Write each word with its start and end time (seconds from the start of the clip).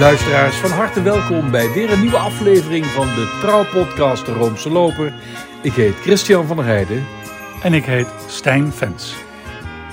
Luisteraars, 0.00 0.56
van 0.56 0.70
harte 0.70 1.02
welkom 1.02 1.50
bij 1.50 1.72
weer 1.72 1.92
een 1.92 2.00
nieuwe 2.00 2.16
aflevering 2.16 2.86
van 2.86 3.06
de 3.06 3.38
trouwpodcast 3.40 4.26
De 4.26 4.32
Roomse 4.32 4.70
Loper. 4.70 5.12
Ik 5.62 5.72
heet 5.72 5.94
Christian 5.94 6.46
van 6.46 6.56
der 6.56 6.64
Heijden. 6.64 7.04
En 7.62 7.74
ik 7.74 7.84
heet 7.84 8.06
Stijn 8.26 8.72
Vens. 8.72 9.14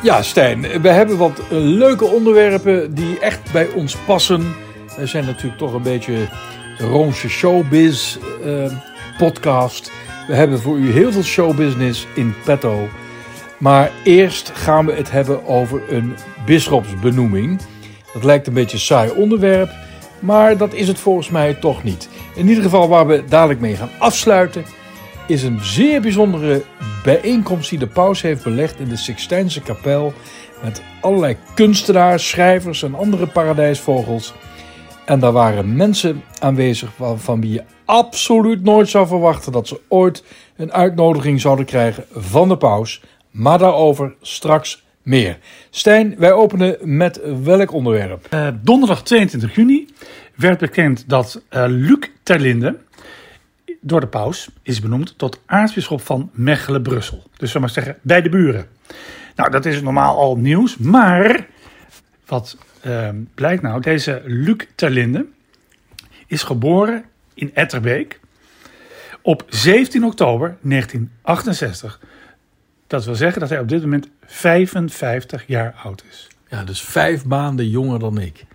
Ja, 0.01 0.21
Stijn, 0.21 0.81
we 0.81 0.89
hebben 0.89 1.17
wat 1.17 1.41
leuke 1.49 2.05
onderwerpen 2.05 2.93
die 2.93 3.19
echt 3.19 3.51
bij 3.51 3.69
ons 3.69 3.95
passen. 3.95 4.55
We 4.97 5.05
zijn 5.05 5.25
natuurlijk 5.25 5.57
toch 5.57 5.73
een 5.73 5.81
beetje 5.81 6.27
de 6.77 6.85
Roomse 6.85 7.29
showbiz 7.29 8.17
eh, 8.43 8.71
podcast. 9.17 9.91
We 10.27 10.35
hebben 10.35 10.59
voor 10.59 10.77
u 10.77 10.91
heel 10.91 11.11
veel 11.11 11.23
showbusiness 11.23 12.07
in 12.15 12.35
petto. 12.45 12.87
Maar 13.57 13.91
eerst 14.03 14.51
gaan 14.53 14.85
we 14.85 14.93
het 14.93 15.11
hebben 15.11 15.47
over 15.47 15.81
een 15.93 16.15
bisschopsbenoeming. 16.45 17.59
Dat 18.13 18.23
lijkt 18.23 18.47
een 18.47 18.53
beetje 18.53 18.77
een 18.77 18.83
saai 18.83 19.11
onderwerp, 19.11 19.69
maar 20.19 20.57
dat 20.57 20.73
is 20.73 20.87
het 20.87 20.99
volgens 20.99 21.29
mij 21.29 21.53
toch 21.53 21.83
niet. 21.83 22.09
In 22.35 22.47
ieder 22.47 22.63
geval 22.63 22.87
waar 22.87 23.07
we 23.07 23.23
dadelijk 23.29 23.59
mee 23.59 23.75
gaan 23.75 23.89
afsluiten, 23.99 24.65
is 25.27 25.43
een 25.43 25.59
zeer 25.61 26.01
bijzondere 26.01 26.63
bijeenkomst 27.03 27.69
die 27.69 27.79
de 27.79 27.87
paus 27.87 28.21
heeft 28.21 28.43
belegd 28.43 28.79
in 28.79 28.87
de 28.87 28.97
Sixtijnse 28.97 29.61
kapel. 29.61 30.13
Met 30.63 30.81
allerlei 31.01 31.37
kunstenaars, 31.53 32.29
schrijvers 32.29 32.83
en 32.83 32.95
andere 32.95 33.27
paradijsvogels. 33.27 34.33
En 35.05 35.19
daar 35.19 35.31
waren 35.31 35.75
mensen 35.75 36.23
aanwezig 36.39 36.89
van 37.15 37.41
wie 37.41 37.51
je 37.51 37.63
absoluut 37.85 38.63
nooit 38.63 38.89
zou 38.89 39.07
verwachten 39.07 39.51
dat 39.51 39.67
ze 39.67 39.79
ooit 39.87 40.23
een 40.55 40.73
uitnodiging 40.73 41.41
zouden 41.41 41.65
krijgen 41.65 42.05
van 42.11 42.47
de 42.47 42.57
paus. 42.57 43.01
Maar 43.31 43.57
daarover 43.57 44.15
straks 44.21 44.83
meer. 45.07 45.37
Stijn, 45.69 46.15
wij 46.17 46.31
openen 46.31 46.77
met 46.81 47.21
welk 47.43 47.71
onderwerp? 47.71 48.27
Uh, 48.33 48.47
donderdag 48.61 49.03
22 49.03 49.55
juni 49.55 49.87
werd 50.35 50.59
bekend 50.59 51.09
dat 51.09 51.41
uh, 51.49 51.65
Luc 51.67 52.09
Terlinde 52.23 52.77
door 53.81 53.99
de 53.99 54.07
paus 54.07 54.49
is 54.61 54.79
benoemd 54.79 55.17
tot 55.17 55.41
aartsbisschop 55.45 56.01
van 56.01 56.29
Mechelen-Brussel. 56.33 57.23
Dus 57.37 57.53
we 57.53 57.59
maar 57.59 57.69
zeggen, 57.69 57.97
bij 58.01 58.21
de 58.21 58.29
buren. 58.29 58.67
Nou, 59.35 59.51
dat 59.51 59.65
is 59.65 59.81
normaal 59.81 60.17
al 60.17 60.37
nieuws, 60.37 60.77
maar 60.77 61.47
wat 62.25 62.57
uh, 62.85 63.09
blijkt 63.35 63.61
nou, 63.61 63.81
deze 63.81 64.21
Luc 64.25 64.65
Terlinde 64.75 65.25
is 66.27 66.43
geboren 66.43 67.03
in 67.33 67.51
Etterbeek 67.53 68.19
op 69.21 69.43
17 69.47 70.03
oktober 70.03 70.57
1968. 70.61 71.99
Dat 72.87 73.05
wil 73.05 73.15
zeggen 73.15 73.39
dat 73.39 73.49
hij 73.49 73.59
op 73.59 73.69
dit 73.69 73.81
moment 73.81 74.09
55 74.27 75.43
jaar 75.47 75.75
oud 75.83 76.03
is. 76.09 76.27
Ja, 76.47 76.63
dus 76.63 76.81
vijf 76.81 77.25
maanden 77.25 77.69
jonger 77.69 77.99
dan 77.99 78.17
ik. 78.17 78.45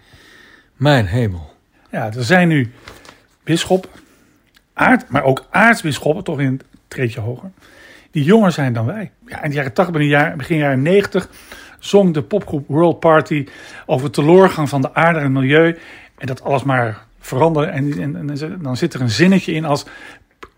Mijn 0.76 1.06
hemel. 1.06 1.54
Ja, 1.90 2.12
er 2.12 2.24
zijn 2.24 2.48
nu 2.48 2.72
bisschop, 3.44 3.88
aard, 4.72 5.08
maar 5.08 5.22
ook 5.22 5.46
aartsbisschoppen, 5.50 6.24
toch 6.24 6.40
in 6.40 6.46
een 6.46 6.60
treedje 6.88 7.20
hoger, 7.20 7.50
die 8.10 8.24
jonger 8.24 8.52
zijn 8.52 8.72
dan 8.72 8.86
wij. 8.86 9.10
Ja, 9.26 9.42
in 9.42 9.50
de 9.50 9.56
jaren 9.56 9.72
80, 9.72 10.36
begin, 10.36 10.56
jaren 10.56 10.82
90 10.82 11.28
zong 11.78 12.14
de 12.14 12.22
popgroep 12.22 12.68
World 12.68 13.00
Party 13.00 13.46
over 13.86 14.06
de 14.06 14.12
teleurgang 14.12 14.68
van 14.68 14.80
de 14.80 14.94
aarde 14.94 15.18
en 15.18 15.32
milieu. 15.32 15.78
En 16.18 16.26
dat 16.26 16.42
alles 16.42 16.62
maar 16.62 17.06
veranderde. 17.18 17.70
En, 17.70 18.00
en, 18.00 18.30
en, 18.30 18.58
dan 18.62 18.76
zit 18.76 18.94
er 18.94 19.00
een 19.00 19.10
zinnetje 19.10 19.52
in 19.52 19.64
als 19.64 19.84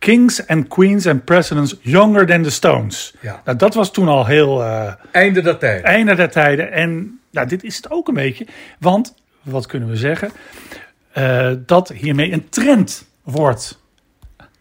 Kings 0.05 0.47
and 0.47 0.69
Queens 0.69 1.07
and 1.07 1.25
Presidents 1.25 1.77
Younger 1.81 2.27
than 2.27 2.43
the 2.43 2.51
Stones. 2.51 3.15
Ja. 3.21 3.41
Nou, 3.45 3.59
dat 3.59 3.75
was 3.75 3.93
toen 3.93 4.09
al 4.09 4.27
heel... 4.27 4.61
Uh, 4.61 4.93
einde 5.11 5.43
der 5.43 5.59
tijden. 5.59 5.85
Einde 5.85 6.15
der 6.15 6.31
tijden. 6.31 6.73
En 6.73 7.21
nou, 7.31 7.49
dit 7.49 7.65
is 7.65 7.77
het 7.77 7.91
ook 7.91 8.09
een 8.09 8.15
beetje. 8.15 8.47
Want, 8.79 9.15
wat 9.43 9.67
kunnen 9.67 9.89
we 9.89 9.97
zeggen? 9.97 10.31
Uh, 11.19 11.51
dat 11.67 11.89
hiermee 11.89 12.33
een 12.33 12.49
trend 12.49 13.09
wordt 13.23 13.83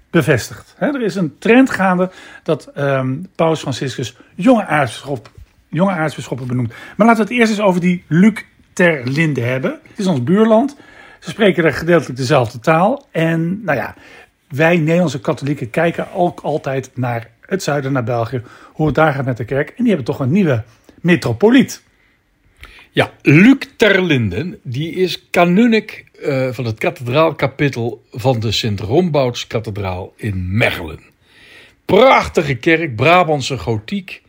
bevestigd. 0.10 0.76
He, 0.78 0.88
er 0.88 1.02
is 1.02 1.16
een 1.16 1.36
trend 1.40 1.70
gaande 1.70 2.12
dat 2.44 2.72
um, 2.78 3.28
Paus 3.36 3.60
Franciscus 3.60 4.18
jonge, 4.36 4.66
aartsbisschop, 4.66 5.32
jonge 5.68 5.92
aartsbisschoppen 5.92 6.48
benoemt. 6.48 6.74
Maar 6.98 7.08
laten 7.08 7.26
we 7.26 7.30
het 7.30 7.40
eerst 7.40 7.52
eens 7.52 7.68
over 7.68 7.82
die 7.82 8.04
Luc 8.08 8.44
ter 8.74 9.08
Linde 9.08 9.42
hebben. 9.42 9.72
Het 9.72 10.00
is 10.00 10.08
ons 10.08 10.24
buurland. 10.24 10.76
Ze 11.20 11.30
spreken 11.30 11.64
er 11.64 11.74
gedeeltelijk 11.74 12.18
dezelfde 12.18 12.60
taal. 12.60 13.08
En 13.12 13.64
nou 13.64 13.78
ja, 13.78 13.96
wij 14.56 14.78
Nederlandse 14.78 15.20
katholieken 15.20 15.70
kijken 15.70 16.14
ook 16.14 16.40
altijd 16.40 16.92
naar 16.96 17.30
het 17.42 17.64
zuiden, 17.64 17.92
naar 17.92 18.04
België, 18.04 18.42
hoe 18.74 18.86
het 18.86 18.96
daar 18.96 19.14
gaat 19.14 19.26
met 19.26 19.38
de 19.38 19.46
kerk. 19.46 19.70
En 19.70 19.76
die 19.78 19.88
hebben 19.88 20.06
toch 20.06 20.20
een 20.20 20.32
nieuwe 20.32 20.64
metropoliet. 21.02 21.84
Ja, 22.92 23.12
Luc 23.22 23.58
Terlinden, 23.78 24.60
die 24.64 24.92
is 24.92 25.30
kanunnik 25.30 26.06
uh, 26.22 26.52
van 26.52 26.66
het 26.66 26.78
kathedraalkapittel 26.78 28.04
van 28.12 28.40
de 28.40 28.52
Sint-Rombouts-kathedraal 28.52 30.14
in 30.16 30.58
Mechelen. 30.58 31.00
Prachtige 31.86 32.56
kerk, 32.56 32.96
Brabantse 32.96 33.58
gotiek. 33.58 34.22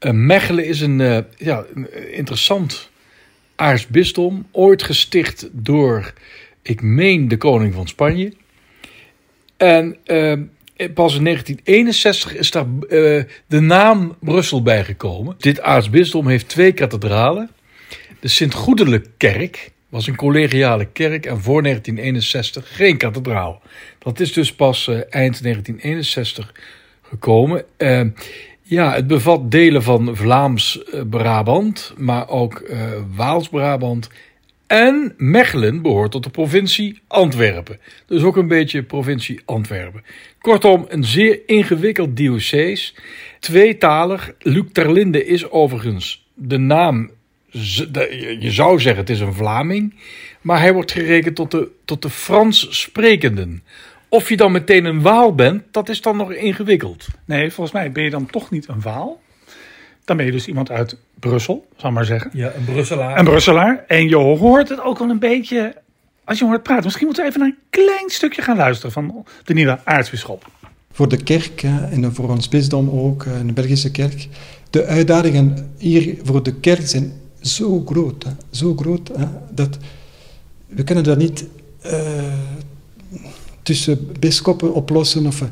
Uh, 0.00 0.12
Mechelen 0.12 0.66
is 0.66 0.80
een, 0.80 0.98
uh, 0.98 1.18
ja, 1.36 1.64
een 1.74 2.12
interessant 2.12 2.90
aartsbisdom, 3.56 4.46
ooit 4.50 4.82
gesticht 4.82 5.48
door, 5.52 6.12
ik 6.62 6.82
meen, 6.82 7.28
de 7.28 7.36
koning 7.36 7.74
van 7.74 7.88
Spanje. 7.88 8.32
En 9.56 9.96
uh, 10.06 10.32
pas 10.94 11.16
in 11.16 11.24
1961 11.24 12.34
is 12.34 12.50
daar 12.50 12.66
uh, 12.66 13.22
de 13.46 13.60
naam 13.60 14.16
Brussel 14.20 14.62
bijgekomen. 14.62 15.34
Dit 15.38 15.60
aartsbisdom 15.60 16.26
heeft 16.26 16.48
twee 16.48 16.72
kathedralen. 16.72 17.50
De 18.20 18.28
Sint-Goedelijke-kerk 18.28 19.70
was 19.88 20.06
een 20.06 20.16
collegiale 20.16 20.84
kerk 20.84 21.26
en 21.26 21.40
voor 21.40 21.62
1961 21.62 22.76
geen 22.76 22.96
kathedraal. 22.96 23.62
Dat 23.98 24.20
is 24.20 24.32
dus 24.32 24.54
pas 24.54 24.86
uh, 24.86 24.94
eind 24.94 25.42
1961 25.42 26.54
gekomen. 27.02 27.64
ja, 28.62 28.92
het 28.92 29.06
bevat 29.06 29.50
delen 29.50 29.82
van 29.82 30.16
Vlaams-Brabant, 30.16 31.94
maar 31.96 32.28
ook 32.28 32.74
Waals-Brabant 33.14 34.08
en 34.66 35.14
Mechelen 35.16 35.82
behoort 35.82 36.10
tot 36.10 36.22
de 36.22 36.30
provincie 36.30 37.00
Antwerpen. 37.06 37.78
Dus 38.06 38.22
ook 38.22 38.36
een 38.36 38.48
beetje 38.48 38.82
provincie 38.82 39.40
Antwerpen. 39.44 40.02
Kortom, 40.40 40.84
een 40.88 41.04
zeer 41.04 41.40
ingewikkeld 41.46 42.16
diocees. 42.16 42.94
Tweetalig. 43.40 44.34
Luc 44.38 44.64
Terlinde 44.72 45.26
is 45.26 45.50
overigens 45.50 46.26
de 46.34 46.58
naam. 46.58 47.10
Je 48.38 48.50
zou 48.50 48.80
zeggen 48.80 49.00
het 49.00 49.10
is 49.10 49.20
een 49.20 49.34
Vlaming. 49.34 49.94
Maar 50.40 50.60
hij 50.60 50.72
wordt 50.72 50.92
gerekend 50.92 51.34
tot 51.34 51.50
de, 51.50 51.68
tot 51.84 52.02
de 52.02 52.10
Frans 52.10 52.80
sprekenden. 52.80 53.62
Of 54.08 54.28
je 54.28 54.36
dan 54.36 54.52
meteen 54.52 54.84
een 54.84 55.02
Waal 55.02 55.34
bent, 55.34 55.62
dat 55.70 55.88
is 55.88 56.00
dan 56.00 56.16
nog 56.16 56.32
ingewikkeld. 56.32 57.06
Nee, 57.24 57.50
volgens 57.50 57.76
mij 57.76 57.92
ben 57.92 58.04
je 58.04 58.10
dan 58.10 58.26
toch 58.26 58.50
niet 58.50 58.68
een 58.68 58.80
Waal. 58.80 59.22
Dan 60.04 60.16
ben 60.16 60.26
je 60.26 60.32
dus 60.32 60.46
iemand 60.46 60.70
uit 60.70 60.96
Brussel, 61.18 61.66
zal 61.76 61.90
maar 61.90 62.04
zeggen. 62.04 62.30
Ja, 62.34 62.52
een 62.54 62.64
Brusselaar. 62.64 63.18
Een 63.18 63.24
Brusselaar. 63.24 63.84
En 63.86 64.08
je 64.08 64.16
hoort 64.16 64.68
het 64.68 64.80
ook 64.80 64.98
wel 64.98 65.10
een 65.10 65.18
beetje, 65.18 65.76
als 66.24 66.38
je 66.38 66.44
hoort 66.44 66.62
praten. 66.62 66.84
Misschien 66.84 67.06
moeten 67.06 67.24
we 67.24 67.30
even 67.30 67.40
naar 67.40 67.48
een 67.48 67.62
klein 67.70 68.10
stukje 68.10 68.42
gaan 68.42 68.56
luisteren 68.56 68.92
van 68.92 69.26
de 69.44 69.54
nieuwe 69.54 69.78
aartsbisschop. 69.84 70.50
Voor 70.92 71.08
de 71.08 71.22
kerk 71.22 71.62
en 71.62 72.14
voor 72.14 72.30
ons 72.30 72.48
bisdom 72.48 72.90
ook, 72.90 73.24
in 73.24 73.46
de 73.46 73.52
Belgische 73.52 73.90
kerk. 73.90 74.28
De 74.70 74.84
uitdagingen 74.84 75.72
hier 75.78 76.16
voor 76.22 76.42
de 76.42 76.54
kerk 76.54 76.86
zijn 76.86 77.12
zo 77.40 77.82
groot. 77.86 78.24
Zo 78.50 78.76
groot 78.76 79.10
dat 79.50 79.78
we 80.66 80.84
kunnen 80.84 81.04
dat 81.04 81.18
niet 81.18 81.46
uh, 81.86 81.92
tussen 83.62 84.12
bisschoppen 84.18 84.74
oplossen. 84.74 85.26
Of, 85.26 85.42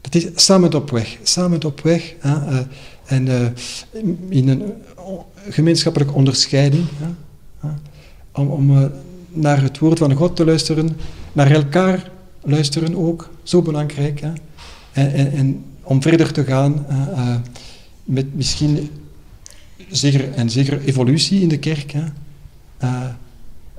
dat 0.00 0.14
is 0.14 0.26
samen 0.34 0.74
op 0.74 0.90
weg. 0.90 1.16
Samen 1.22 1.64
op 1.64 1.80
weg. 1.80 2.14
Uh, 2.24 2.58
en 3.04 3.26
uh, 3.26 3.46
in 4.28 4.48
een 4.48 4.72
gemeenschappelijke 5.48 6.14
onderscheiding, 6.14 6.84
om, 8.32 8.48
om 8.48 8.70
uh, 8.70 8.84
naar 9.28 9.62
het 9.62 9.78
woord 9.78 9.98
van 9.98 10.12
God 10.12 10.36
te 10.36 10.44
luisteren, 10.44 10.96
naar 11.32 11.50
elkaar 11.50 12.10
luisteren 12.40 12.96
ook, 12.96 13.30
zo 13.42 13.62
belangrijk. 13.62 14.20
En, 14.20 14.36
en, 14.92 15.32
en, 15.32 15.64
om 15.82 16.02
verder 16.02 16.32
te 16.32 16.44
gaan 16.44 16.86
uh, 16.90 17.36
met 18.04 18.34
misschien 18.34 18.90
zeker, 19.90 20.32
en 20.32 20.50
zeker 20.50 20.80
evolutie 20.80 21.40
in 21.40 21.48
de 21.48 21.58
kerk. 21.58 21.94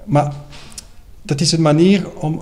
maar 0.06 0.34
dat 1.22 1.42
is 1.42 1.52
een 1.52 1.62
manier 1.62 2.12
om 2.12 2.42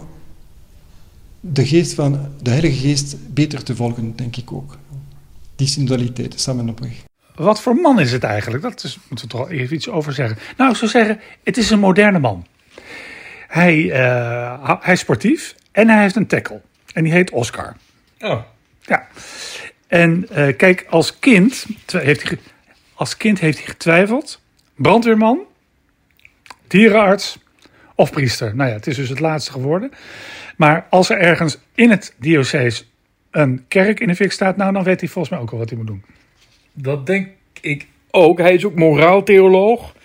de 1.39 1.65
geest 1.65 1.93
van 1.93 2.19
de 2.41 2.49
Heilige 2.49 2.87
Geest 2.87 3.15
beter 3.33 3.63
te 3.63 3.75
volgen, 3.75 4.13
denk 4.15 4.37
ik 4.37 4.51
ook 4.51 4.77
die 5.65 6.29
samen 6.35 6.69
op 6.69 6.79
weg. 6.79 6.91
Wat 7.35 7.61
voor 7.61 7.75
man 7.75 7.99
is 7.99 8.11
het 8.11 8.23
eigenlijk? 8.23 8.63
Dat 8.63 8.83
is, 8.83 8.99
moeten 9.09 9.27
we 9.27 9.33
toch 9.33 9.49
even 9.49 9.75
iets 9.75 9.89
over 9.89 10.13
zeggen. 10.13 10.37
Nou, 10.57 10.71
ik 10.71 10.77
zou 10.77 10.91
zeggen, 10.91 11.19
het 11.43 11.57
is 11.57 11.69
een 11.69 11.79
moderne 11.79 12.19
man. 12.19 12.45
Hij, 13.47 13.77
uh, 13.77 14.75
hij 14.81 14.93
is 14.93 14.99
sportief 14.99 15.55
en 15.71 15.89
hij 15.89 16.01
heeft 16.01 16.15
een 16.15 16.27
tackle. 16.27 16.61
En 16.93 17.03
die 17.03 17.13
heet 17.13 17.31
Oscar. 17.31 17.75
Oh. 18.19 18.41
Ja. 18.81 19.07
En 19.87 20.27
uh, 20.31 20.57
kijk, 20.57 20.85
als 20.89 21.19
kind, 21.19 21.65
heeft 21.91 22.29
hij, 22.29 22.39
als 22.93 23.17
kind 23.17 23.39
heeft 23.39 23.57
hij 23.57 23.67
getwijfeld. 23.67 24.41
Brandweerman, 24.75 25.39
dierenarts 26.67 27.37
of 27.95 28.11
priester. 28.11 28.55
Nou 28.55 28.69
ja, 28.69 28.75
het 28.75 28.87
is 28.87 28.95
dus 28.95 29.09
het 29.09 29.19
laatste 29.19 29.51
geworden. 29.51 29.91
Maar 30.57 30.85
als 30.89 31.09
er 31.09 31.17
ergens 31.17 31.57
in 31.75 31.89
het 31.89 32.13
diocees 32.19 32.90
een 33.31 33.63
kerk 33.67 33.99
in 33.99 34.07
de 34.07 34.15
fik 34.15 34.31
staat, 34.31 34.57
nou 34.57 34.73
dan 34.73 34.83
weet 34.83 34.99
hij 34.99 35.09
volgens 35.09 35.33
mij 35.33 35.43
ook 35.43 35.49
wel 35.51 35.59
wat 35.59 35.69
hij 35.69 35.77
moet 35.77 35.87
doen. 35.87 36.03
Dat 36.73 37.05
denk 37.05 37.27
ik 37.61 37.87
ook. 38.11 38.37
Hij 38.37 38.53
is 38.53 38.65
ook 38.65 38.75
moraaltheoloog. 38.75 39.95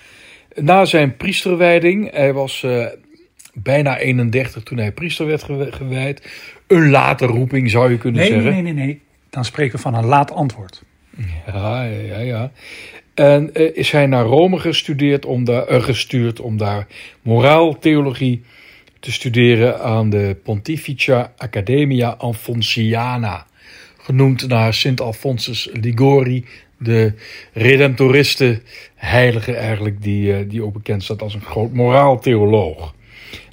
Na 0.54 0.84
zijn 0.84 1.16
priesterwijding, 1.16 2.10
hij 2.12 2.32
was 2.32 2.62
eh, 2.62 2.86
bijna 3.54 3.98
31 3.98 4.62
toen 4.62 4.78
hij 4.78 4.92
priester 4.92 5.26
werd 5.26 5.42
gew- 5.42 5.74
gewijd. 5.74 6.28
Een 6.66 6.90
late 6.90 7.26
roeping 7.26 7.70
zou 7.70 7.90
je 7.90 7.98
kunnen 7.98 8.20
Nee, 8.20 8.30
nee, 8.30 8.40
zeggen. 8.42 8.62
nee, 8.64 8.72
nee, 8.72 8.84
nee. 8.86 9.00
Dan 9.30 9.44
spreken 9.44 9.76
we 9.76 9.82
van 9.82 9.94
een 9.94 10.04
laat 10.06 10.30
antwoord. 10.32 10.82
Ja, 11.46 11.84
ja, 11.84 12.00
ja. 12.00 12.18
ja. 12.18 12.50
En 13.14 13.54
eh, 13.54 13.76
is 13.76 13.90
hij 13.90 14.06
naar 14.06 14.24
Rome 14.24 14.58
gestudeerd 14.58 15.24
om 15.26 15.44
daar, 15.44 15.66
eh, 15.66 15.82
gestuurd 15.82 16.40
om 16.40 16.56
daar 16.56 16.86
moraaltheologie 17.22 18.42
te 19.00 19.12
studeren 19.12 19.80
aan 19.80 20.10
de 20.10 20.36
Pontificia 20.42 21.32
Academia 21.36 22.08
Alfonsiana. 22.08 23.46
Genoemd 23.96 24.48
naar 24.48 24.74
Sint 24.74 25.00
Alfonsus 25.00 25.68
Ligori, 25.72 26.44
de 26.78 27.12
redemptoristen 27.52 28.62
heilige 28.94 29.54
eigenlijk, 29.56 30.02
die, 30.02 30.34
eh, 30.34 30.48
die 30.48 30.62
ook 30.62 30.72
bekend 30.72 31.02
staat 31.02 31.22
als 31.22 31.34
een 31.34 31.40
groot 31.40 31.72
moraaltheoloog. 31.72 32.94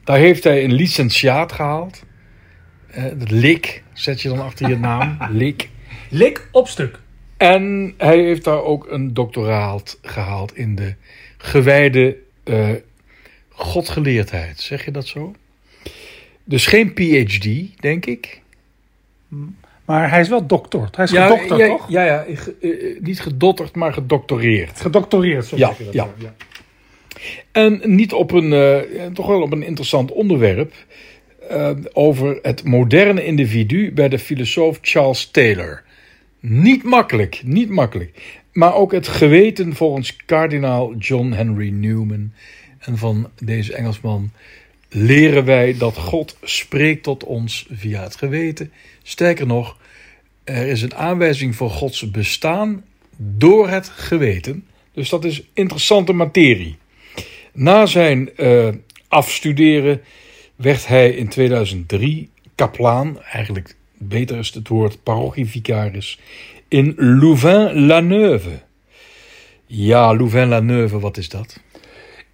Daar 0.03 0.17
heeft 0.17 0.43
hij 0.43 0.63
een 0.63 0.73
licentiaat 0.73 1.51
gehaald. 1.51 2.03
Eh, 2.87 3.03
Het 3.03 3.31
lik 3.31 3.83
zet 3.93 4.21
je 4.21 4.29
dan 4.29 4.39
achter 4.39 4.69
je 4.69 4.77
naam. 4.77 5.17
Lik. 5.31 5.69
Lik 6.09 6.47
op 6.51 6.67
stuk. 6.67 6.99
En 7.37 7.93
hij 7.97 8.19
heeft 8.19 8.43
daar 8.43 8.63
ook 8.63 8.87
een 8.91 9.13
doctoraat 9.13 9.99
gehaald 10.01 10.57
in 10.57 10.75
de 10.75 10.95
gewijde 11.37 12.17
eh 12.43 12.69
godgeleerdheid. 13.53 14.59
Zeg 14.59 14.85
je 14.85 14.91
dat 14.91 15.07
zo? 15.07 15.33
Dus 16.44 16.65
geen 16.65 16.94
PhD, 16.94 17.47
denk 17.81 18.05
ik. 18.05 18.41
Maar 19.85 20.09
hij 20.09 20.19
is 20.19 20.29
wel 20.29 20.47
doktord. 20.47 20.95
Hij 20.95 21.05
is 21.05 21.11
gedokterd, 21.11 21.59
ja, 21.59 21.67
toch? 21.67 21.89
Ja, 21.89 22.03
ja 22.05 22.25
ge- 22.33 22.55
eh, 22.61 23.01
niet 23.03 23.21
gedotterd, 23.21 23.75
maar 23.75 23.94
gedoctoreerd. 23.94 24.81
Gedoctoreerd, 24.81 25.45
zo 25.45 25.57
Ja, 25.57 25.73
ja. 25.91 26.09
ja. 26.17 26.33
En 27.51 27.81
niet 27.83 28.13
op 28.13 28.31
een, 28.31 28.53
eh, 28.53 29.05
toch 29.13 29.27
wel 29.27 29.41
op 29.41 29.51
een 29.51 29.63
interessant 29.63 30.11
onderwerp. 30.11 30.73
eh, 31.50 31.71
over 31.94 32.39
het 32.41 32.63
moderne 32.63 33.25
individu 33.25 33.91
bij 33.94 34.09
de 34.09 34.19
filosoof 34.19 34.77
Charles 34.81 35.31
Taylor. 35.31 35.83
Niet 36.39 36.83
makkelijk, 36.83 37.41
niet 37.45 37.69
makkelijk. 37.69 38.41
Maar 38.53 38.75
ook 38.75 38.91
het 38.91 39.07
geweten 39.07 39.73
volgens 39.75 40.15
kardinaal 40.25 40.95
John 40.95 41.31
Henry 41.31 41.69
Newman. 41.69 42.31
En 42.85 42.97
van 42.97 43.30
deze 43.39 43.74
Engelsman 43.74 44.31
leren 44.89 45.45
wij 45.45 45.77
dat 45.77 45.97
God 45.97 46.38
spreekt 46.41 47.03
tot 47.03 47.24
ons 47.24 47.65
via 47.71 48.03
het 48.03 48.15
geweten. 48.15 48.71
Sterker 49.03 49.47
nog, 49.47 49.77
er 50.44 50.68
is 50.68 50.81
een 50.81 50.95
aanwijzing 50.95 51.56
voor 51.56 51.69
Gods 51.69 52.12
bestaan 52.12 52.83
door 53.18 53.69
het 53.69 53.89
geweten. 53.89 54.65
Dus 54.94 55.09
dat 55.09 55.25
is 55.25 55.44
interessante 55.53 56.13
materie. 56.13 56.77
Na 57.53 57.85
zijn 57.85 58.35
eh, 58.35 58.68
afstuderen 59.07 60.01
werd 60.56 60.88
hij 60.88 61.09
in 61.09 61.27
2003 61.27 62.29
kaplaan, 62.56 63.21
eigenlijk 63.21 63.75
beter 63.97 64.38
is 64.38 64.53
het 64.53 64.68
woord 64.68 65.03
parochievicaris, 65.03 66.19
in 66.68 66.94
Louvain-la-Neuve. 66.97 68.62
Ja, 69.65 70.15
Louvain-la-Neuve, 70.15 71.00
wat 71.00 71.18
is 71.18 71.29
dat? 71.29 71.59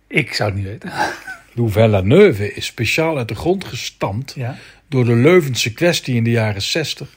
Ik 0.10 0.34
zou 0.34 0.50
het 0.50 0.60
niet 0.60 0.68
weten. 0.68 0.92
Louvain-la-Neuve 1.54 2.54
is 2.54 2.66
speciaal 2.66 3.18
uit 3.18 3.28
de 3.28 3.36
grond 3.36 3.66
gestampt 3.66 4.34
Ja. 4.36 4.58
door 4.88 5.06
de 5.06 5.16
Leuvense 5.16 5.74
kwestie 5.74 6.16
in 6.16 6.24
de 6.24 6.30
jaren 6.32 6.62
60. 6.62 7.10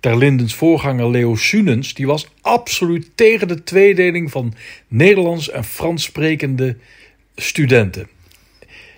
Terlindens 0.00 0.54
voorganger 0.54 1.10
Leo 1.10 1.36
Sunens, 1.36 1.94
die 1.94 2.06
was 2.06 2.28
absoluut 2.40 3.10
tegen 3.14 3.48
de 3.48 3.64
tweedeling 3.64 4.30
van 4.30 4.54
Nederlands 4.88 5.50
en 5.50 5.64
Frans 5.64 6.02
sprekende 6.02 6.76
studenten. 7.36 8.08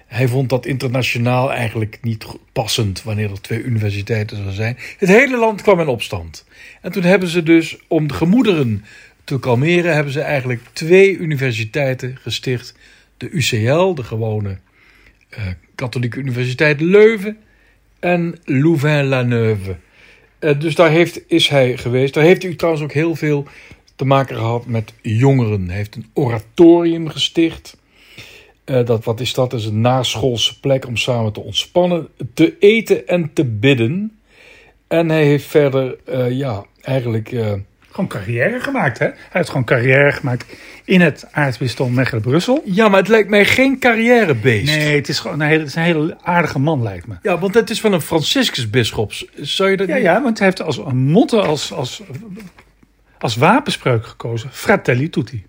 Hij 0.06 0.28
vond 0.28 0.48
dat 0.48 0.66
internationaal 0.66 1.52
eigenlijk 1.52 1.98
niet 2.02 2.24
passend 2.52 3.02
wanneer 3.02 3.30
er 3.30 3.40
twee 3.40 3.62
universiteiten 3.62 4.36
zouden 4.36 4.56
zijn. 4.56 4.76
Het 4.98 5.08
hele 5.08 5.36
land 5.36 5.62
kwam 5.62 5.80
in 5.80 5.86
opstand. 5.88 6.44
En 6.82 6.92
toen 6.92 7.02
hebben 7.02 7.28
ze 7.28 7.42
dus, 7.42 7.76
om 7.88 8.06
de 8.06 8.14
gemoederen 8.14 8.84
te 9.24 9.38
kalmeren, 9.38 9.94
hebben 9.94 10.12
ze 10.12 10.20
eigenlijk 10.20 10.60
twee 10.72 11.16
universiteiten 11.18 12.18
gesticht. 12.22 12.74
De 13.16 13.30
UCL, 13.30 13.94
de 13.94 14.02
gewone 14.02 14.58
eh, 15.28 15.46
Katholieke 15.74 16.18
Universiteit 16.18 16.80
Leuven 16.80 17.36
en 18.00 18.38
Louvain-la-Neuve. 18.44 19.76
Eh, 20.38 20.60
dus 20.60 20.74
daar 20.74 20.90
heeft, 20.90 21.20
is 21.26 21.48
hij 21.48 21.76
geweest. 21.76 22.14
Daar 22.14 22.24
heeft 22.24 22.44
u 22.44 22.56
trouwens 22.56 22.84
ook 22.84 22.92
heel 22.92 23.14
veel 23.14 23.46
te 23.96 24.04
maken 24.04 24.36
gehad 24.36 24.66
met 24.66 24.92
jongeren. 25.02 25.66
Hij 25.66 25.76
heeft 25.76 25.94
een 25.94 26.10
oratorium 26.12 27.08
gesticht. 27.08 27.76
Eh, 28.64 28.84
dat, 28.84 29.04
wat 29.04 29.20
is 29.20 29.34
dat? 29.34 29.50
Dat 29.50 29.60
is 29.60 29.66
een 29.66 29.80
naschoolse 29.80 30.60
plek 30.60 30.86
om 30.86 30.96
samen 30.96 31.32
te 31.32 31.40
ontspannen, 31.40 32.08
te 32.34 32.56
eten 32.58 33.08
en 33.08 33.32
te 33.32 33.44
bidden. 33.44 34.18
En 34.88 35.08
hij 35.08 35.24
heeft 35.24 35.46
verder, 35.46 35.96
ja, 36.32 36.64
eigenlijk... 36.82 37.34
Gewoon 37.96 38.10
carrière 38.10 38.60
gemaakt, 38.60 38.98
hè? 38.98 39.06
Hij 39.06 39.16
heeft 39.30 39.48
gewoon 39.48 39.64
carrière 39.64 40.12
gemaakt 40.12 40.44
in 40.84 41.00
het 41.00 41.26
aartsbisdom 41.30 41.94
Mechelen-Brussel. 41.94 42.62
ja, 42.64 42.88
maar 42.88 42.98
het 42.98 43.08
lijkt 43.08 43.28
mij 43.28 43.44
geen 43.44 43.78
carrièrebeest. 43.78 44.76
Nee, 44.76 44.96
het 44.96 45.08
is 45.08 45.18
gewoon 45.18 45.40
een 45.40 45.46
hele, 45.46 45.58
het 45.58 45.68
is 45.68 45.74
een 45.74 45.82
hele 45.82 46.16
aardige 46.22 46.58
man, 46.58 46.82
lijkt 46.82 47.06
me. 47.06 47.14
Ja, 47.22 47.38
want 47.38 47.54
het 47.54 47.70
is 47.70 47.80
van 47.80 47.92
een 47.92 48.00
Franciscusbisschops. 48.00 49.26
Zou 49.34 49.70
je 49.70 49.76
dat 49.76 49.88
Ja, 49.88 49.94
niet... 49.94 50.02
ja, 50.02 50.22
want 50.22 50.38
hij 50.38 50.46
heeft 50.46 50.62
als 50.62 50.76
een 50.78 50.96
motto, 50.96 51.40
als, 51.40 51.72
als, 51.72 52.02
als 53.18 53.36
wapenspreuk 53.36 54.06
gekozen: 54.06 54.50
Fratelli 54.52 55.10
Tutti. 55.10 55.44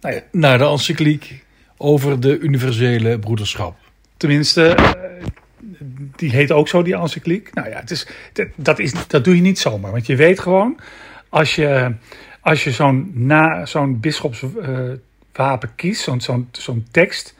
Nou 0.00 0.14
ja, 0.14 0.20
Naar 0.32 0.58
de 0.58 0.64
encycliek 0.64 1.44
over 1.76 2.20
de 2.20 2.38
universele 2.38 3.18
broederschap. 3.18 3.76
tenminste, 4.16 4.68
eh, 4.68 4.92
die 6.16 6.30
heet 6.30 6.52
ook 6.52 6.68
zo, 6.68 6.82
die 6.82 6.96
encycliek. 6.96 7.54
Nou 7.54 7.68
ja, 7.68 7.78
het 7.80 7.90
is, 7.90 8.06
dat, 8.56 8.78
is, 8.78 8.92
dat 9.06 9.24
doe 9.24 9.34
je 9.36 9.42
niet 9.42 9.58
zomaar. 9.58 9.92
Want 9.92 10.06
je 10.06 10.16
weet 10.16 10.40
gewoon, 10.40 10.78
als 11.28 11.54
je, 11.54 11.94
als 12.40 12.64
je 12.64 12.70
zo'n 12.70 13.32
zo'n 13.64 14.00
bisschopswapen 14.00 15.74
kiest, 15.76 16.02
zo'n 16.02 16.20
zo'n 16.20 16.48
zo'n 16.52 16.86
tekst. 16.90 17.34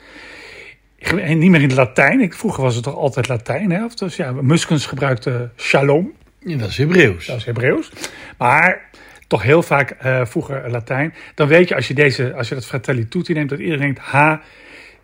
En 0.99 1.39
niet 1.39 1.51
meer 1.51 1.61
in 1.61 1.69
het 1.69 1.77
Latijn. 1.77 2.21
Ik, 2.21 2.35
vroeger 2.35 2.63
was 2.63 2.75
het 2.75 2.85
toch 2.85 2.95
altijd 2.95 3.29
Latijn. 3.29 3.71
Hè? 3.71 3.85
Of 3.85 3.95
dus 3.95 4.17
ja, 4.17 4.33
Muskens 4.33 4.87
gebruikte 4.87 5.51
shalom. 5.57 6.13
Ja, 6.39 6.57
dat 6.57 6.69
is 6.69 6.77
Hebreeuws. 6.77 7.27
Dat 7.27 7.37
is 7.37 7.45
Hebreeuws. 7.45 7.93
Maar 8.39 8.91
toch 9.27 9.43
heel 9.43 9.63
vaak 9.63 9.91
eh, 9.91 10.25
vroeger 10.25 10.71
Latijn. 10.71 11.15
Dan 11.35 11.49
weet 11.49 11.69
je 11.69 11.75
als 11.75 11.89
je, 11.89 11.95
deze, 11.95 12.35
als 12.35 12.49
je 12.49 12.55
dat 12.55 12.67
Fratelli 12.67 13.09
Tutti 13.09 13.33
neemt, 13.33 13.49
dat 13.49 13.59
iedereen 13.59 13.81
denkt: 13.81 14.01
ha, 14.01 14.43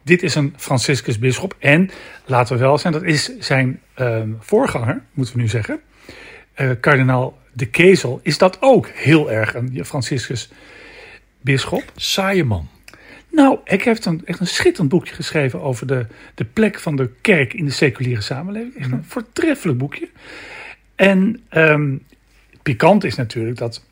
dit 0.03 0.23
is 0.23 0.35
een 0.35 0.55
Franciscus 0.57 1.19
bisschop. 1.19 1.57
En 1.59 1.91
laten 2.27 2.57
we 2.57 2.63
wel 2.63 2.79
zijn, 2.79 2.93
dat 2.93 3.03
is 3.03 3.39
zijn 3.39 3.81
ehm, 3.95 4.29
voorganger, 4.39 5.03
moeten 5.13 5.35
we 5.35 5.41
nu 5.41 5.49
zeggen. 5.49 5.81
Eh, 6.55 6.71
kardinaal 6.81 7.39
de 7.55 7.67
Kezel 7.67 8.21
is 8.23 8.39
dat 8.39 8.57
ook 8.61 8.89
heel 8.89 9.31
erg 9.31 9.55
een 9.55 9.85
Franciscus 9.85 10.51
bisschop. 11.41 11.93
Saaie 11.97 12.45
man. 12.45 12.69
Nou, 13.31 13.59
ik 13.65 13.83
heb 13.83 14.05
een, 14.05 14.23
echt 14.25 14.41
een 14.41 14.47
schitterend 14.47 14.89
boekje 14.89 15.15
geschreven 15.15 15.63
over 15.63 15.87
de, 15.87 16.07
de 16.35 16.45
plek 16.45 16.81
van 16.81 16.97
de 16.97 17.11
kerk 17.21 17.53
in 17.53 17.65
de 17.65 17.71
seculiere 17.71 18.21
samenleving. 18.21 18.77
Echt 18.77 18.93
een 18.93 19.05
voortreffelijk 19.05 19.79
boekje. 19.79 20.09
En 20.95 21.41
ehm 21.49 21.97
pikant 22.63 23.05
is 23.05 23.15
natuurlijk 23.15 23.59
dat 23.59 23.85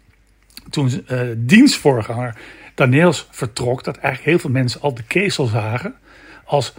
toen 0.70 0.90
eh 1.06 1.20
dienstvoorganger 1.36 2.36
Daniels 2.74 3.28
vertrok, 3.30 3.84
dat 3.84 3.96
eigenlijk 3.96 4.24
heel 4.24 4.38
veel 4.38 4.60
mensen 4.60 4.80
al 4.80 4.94
de 4.94 5.02
kezel 5.02 5.46
zagen 5.46 5.94
als, 6.44 6.74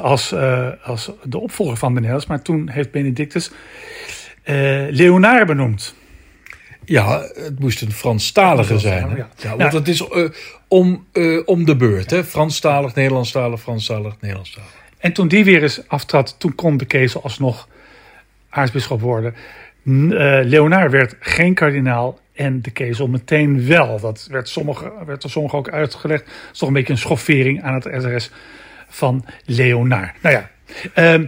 als, 0.00 0.32
eh, 0.32 0.68
als 0.82 1.10
de 1.22 1.38
opvolger 1.38 1.76
van 1.76 1.94
Daniels. 1.94 2.26
Maar 2.26 2.42
toen 2.42 2.68
heeft 2.68 2.90
Benedictus 2.90 3.50
Leonard 4.90 5.46
benoemd. 5.46 5.94
Ja, 6.84 7.28
het 7.34 7.58
moest 7.58 7.82
een 7.82 7.92
Franstalige 7.92 8.78
zijn. 8.78 9.10
Hè? 9.10 9.16
Ja. 9.16 9.28
Ja, 9.36 9.56
want 9.56 9.72
het 9.72 9.88
is 9.88 10.08
eh, 10.08 10.24
om, 10.68 11.06
eh, 11.12 11.40
om 11.44 11.64
de 11.64 11.76
beurt. 11.76 12.10
Hè? 12.10 12.24
Franstalig, 12.24 12.94
Nederlandstalig, 12.94 13.60
Franstalig, 13.60 14.14
Nederlandstalig. 14.20 14.70
En 14.98 15.12
toen 15.12 15.28
die 15.28 15.44
weer 15.44 15.62
eens 15.62 15.88
aftrad, 15.88 16.34
toen 16.38 16.54
kon 16.54 16.76
de 16.76 16.84
kezel 16.84 17.22
alsnog 17.22 17.68
aartsbisschop 18.48 19.00
worden. 19.00 19.34
Eh, 19.84 20.40
Leonard 20.42 20.90
werd 20.90 21.16
geen 21.20 21.54
kardinaal 21.54 22.18
en 22.34 22.62
de 22.62 22.70
kezel 22.70 23.06
meteen 23.06 23.66
wel. 23.66 24.00
Dat 24.00 24.26
werd, 24.30 24.48
sommige, 24.48 24.92
werd 25.06 25.22
door 25.22 25.30
sommigen 25.30 25.58
ook 25.58 25.68
uitgelegd. 25.68 26.24
Dat 26.24 26.34
is 26.52 26.58
toch 26.58 26.68
een 26.68 26.74
beetje 26.74 26.92
een 26.92 26.98
schoffering 26.98 27.62
aan 27.62 27.74
het 27.74 27.86
adres 27.86 28.30
van 28.88 29.24
Leonard. 29.44 30.22
Nou 30.22 30.34
ja, 30.34 30.50
ehm, 30.94 31.26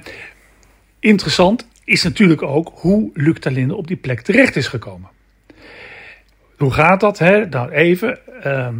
interessant 1.01 1.67
is 1.85 2.03
natuurlijk 2.03 2.43
ook 2.43 2.73
hoe 2.75 3.11
Luc 3.15 3.39
Talinde 3.39 3.75
op 3.75 3.87
die 3.87 3.97
plek 3.97 4.21
terecht 4.21 4.57
is 4.57 4.69
gekomen. 4.69 5.09
Hoe 6.57 6.73
gaat 6.73 7.01
dat? 7.01 7.19
Hè? 7.19 7.47
Nou, 7.47 7.71
even. 7.71 8.19
ehm, 8.43 8.75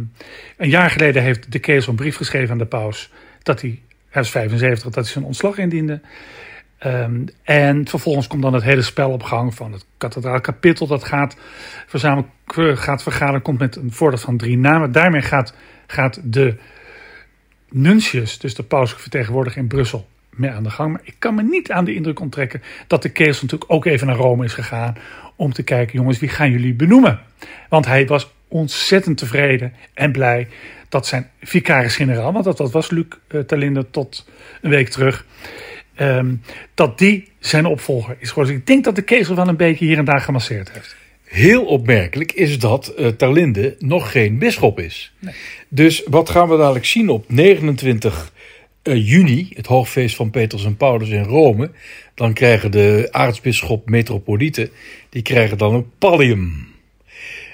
een 0.57 0.69
jaar 0.69 0.89
geleden 0.89 1.23
heeft 1.23 1.51
de 1.51 1.59
kezel 1.59 1.89
een 1.89 1.95
brief 1.95 2.15
geschreven 2.15 2.51
aan 2.51 2.57
de 2.57 2.65
paus 2.65 3.11
dat 3.43 3.61
hij 3.61 3.81
is 4.11 4.29
75 4.29 4.83
dat 4.83 4.95
hij 4.95 5.03
zijn 5.03 5.23
ontslag 5.23 5.57
indiende. 5.57 6.01
Ehm, 6.77 7.25
en 7.43 7.87
vervolgens 7.87 8.27
komt 8.27 8.41
dan 8.41 8.53
het 8.53 8.63
hele 8.63 8.81
spel 8.81 9.11
op 9.11 9.23
gang 9.23 9.55
van 9.55 9.71
het 9.71 9.85
kathedraal 9.97 10.41
kapittel. 10.41 10.87
Dat 10.87 11.03
gaat, 11.03 11.37
verzamelen, 11.87 12.29
gaat 12.77 13.03
vergaderen, 13.03 13.41
komt 13.41 13.59
met 13.59 13.75
een 13.75 13.91
voordat 13.91 14.21
van 14.21 14.37
drie 14.37 14.57
namen. 14.57 14.91
Daarmee 14.91 15.21
gaat, 15.21 15.53
gaat 15.87 16.19
de 16.23 16.55
nuncius, 17.69 18.39
dus 18.39 18.55
de 18.55 18.63
pauselijke 18.63 19.09
vertegenwoordiger 19.09 19.61
in 19.61 19.67
Brussel, 19.67 20.07
mee 20.29 20.51
aan 20.51 20.63
de 20.63 20.69
gang. 20.69 20.91
Maar 20.91 21.01
ik 21.03 21.15
kan 21.19 21.35
me 21.35 21.43
niet 21.43 21.71
aan 21.71 21.85
de 21.85 21.95
indruk 21.95 22.19
onttrekken 22.19 22.61
dat 22.87 23.01
de 23.01 23.09
kees 23.09 23.41
natuurlijk 23.41 23.71
ook 23.71 23.85
even 23.85 24.07
naar 24.07 24.15
Rome 24.15 24.45
is 24.45 24.53
gegaan. 24.53 24.97
Om 25.37 25.53
te 25.53 25.63
kijken, 25.63 25.97
jongens, 25.97 26.19
wie 26.19 26.29
gaan 26.29 26.51
jullie 26.51 26.73
benoemen? 26.73 27.19
Want 27.69 27.85
hij 27.85 28.07
was 28.07 28.31
ontzettend 28.47 29.17
tevreden 29.17 29.73
en 29.93 30.11
blij 30.11 30.47
dat 30.89 31.07
zijn 31.07 31.29
vicaris-generaal, 31.41 32.31
want 32.31 32.45
dat, 32.45 32.57
dat 32.57 32.71
was 32.71 32.89
Luc 32.89 33.05
uh, 33.31 33.41
Talinde 33.41 33.89
tot 33.89 34.27
een 34.61 34.69
week 34.69 34.89
terug, 34.89 35.25
ehm, 35.95 36.35
dat 36.73 36.97
die 36.97 37.27
zijn 37.39 37.65
opvolger 37.65 38.15
is 38.19 38.29
geworden. 38.29 38.53
Dus 38.53 38.61
ik 38.61 38.67
denk 38.67 38.83
dat 38.83 38.95
de 38.95 39.01
kees 39.01 39.27
wel 39.27 39.47
een 39.47 39.55
beetje 39.55 39.85
hier 39.85 39.97
en 39.97 40.05
daar 40.05 40.21
gemasseerd 40.21 40.71
heeft. 40.71 40.95
Heel 41.23 41.65
opmerkelijk 41.65 42.31
is 42.31 42.59
dat 42.59 42.93
uh, 42.97 43.07
Terlinde 43.07 43.75
nog 43.79 44.11
geen 44.11 44.37
bisschop 44.37 44.79
is. 44.79 45.13
Nee. 45.19 45.33
Dus 45.67 46.03
wat 46.05 46.29
gaan 46.29 46.49
we 46.49 46.57
dadelijk 46.57 46.85
zien 46.85 47.09
op 47.09 47.25
29 47.27 48.31
uh, 48.83 49.07
juni, 49.07 49.49
het 49.53 49.65
hoogfeest 49.65 50.15
van 50.15 50.29
Petrus 50.29 50.65
en 50.65 50.77
Paulus 50.77 51.09
in 51.09 51.23
Rome? 51.23 51.71
Dan 52.17 52.33
krijgen 52.33 52.71
de 52.71 53.07
aartsbisschop 53.11 53.89
metropolieten, 53.89 54.69
die 55.09 55.21
krijgen 55.21 55.57
dan 55.57 55.73
een 55.73 55.91
pallium. 55.97 56.67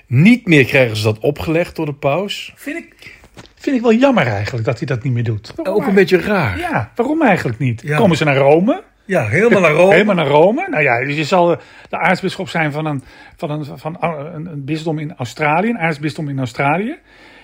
Niet 0.07 0.47
meer 0.47 0.65
krijgen 0.65 0.97
ze 0.97 1.03
dat 1.03 1.19
opgelegd 1.19 1.75
door 1.75 1.85
de 1.85 1.93
paus. 1.93 2.53
Vind 2.55 2.77
ik, 2.77 3.19
vind 3.55 3.75
ik 3.75 3.81
wel 3.81 3.93
jammer 3.93 4.27
eigenlijk 4.27 4.65
dat 4.65 4.77
hij 4.77 4.87
dat 4.87 5.03
niet 5.03 5.13
meer 5.13 5.23
doet. 5.23 5.53
Waarom 5.55 5.75
Ook 5.75 5.87
een 5.87 5.93
beetje 5.93 6.21
raar. 6.21 6.57
Ja, 6.57 6.91
waarom 6.95 7.21
eigenlijk 7.21 7.59
niet? 7.59 7.81
Ja. 7.81 7.97
Komen 7.97 8.17
ze 8.17 8.23
naar 8.23 8.35
Rome? 8.35 8.83
Ja, 9.05 9.27
helemaal 9.27 9.61
naar 9.61 9.71
Rome. 9.71 9.91
helemaal 9.91 10.15
naar 10.15 10.27
Rome. 10.27 10.67
Nou 10.69 10.83
ja, 10.83 11.05
dus 11.05 11.15
je 11.15 11.23
zal 11.23 11.47
de 11.89 11.97
aartsbisschop 11.97 12.49
zijn 12.49 12.71
van 12.71 12.85
een, 12.85 13.03
van 13.35 13.49
een, 13.49 13.65
van 13.65 13.97
een, 13.99 14.45
een 14.45 14.65
bisdom 14.65 14.99
in 14.99 15.15
Australië, 15.15 15.69
een 15.69 15.79
aartsbisdom 15.79 16.29
in 16.29 16.39
Australië. 16.39 16.97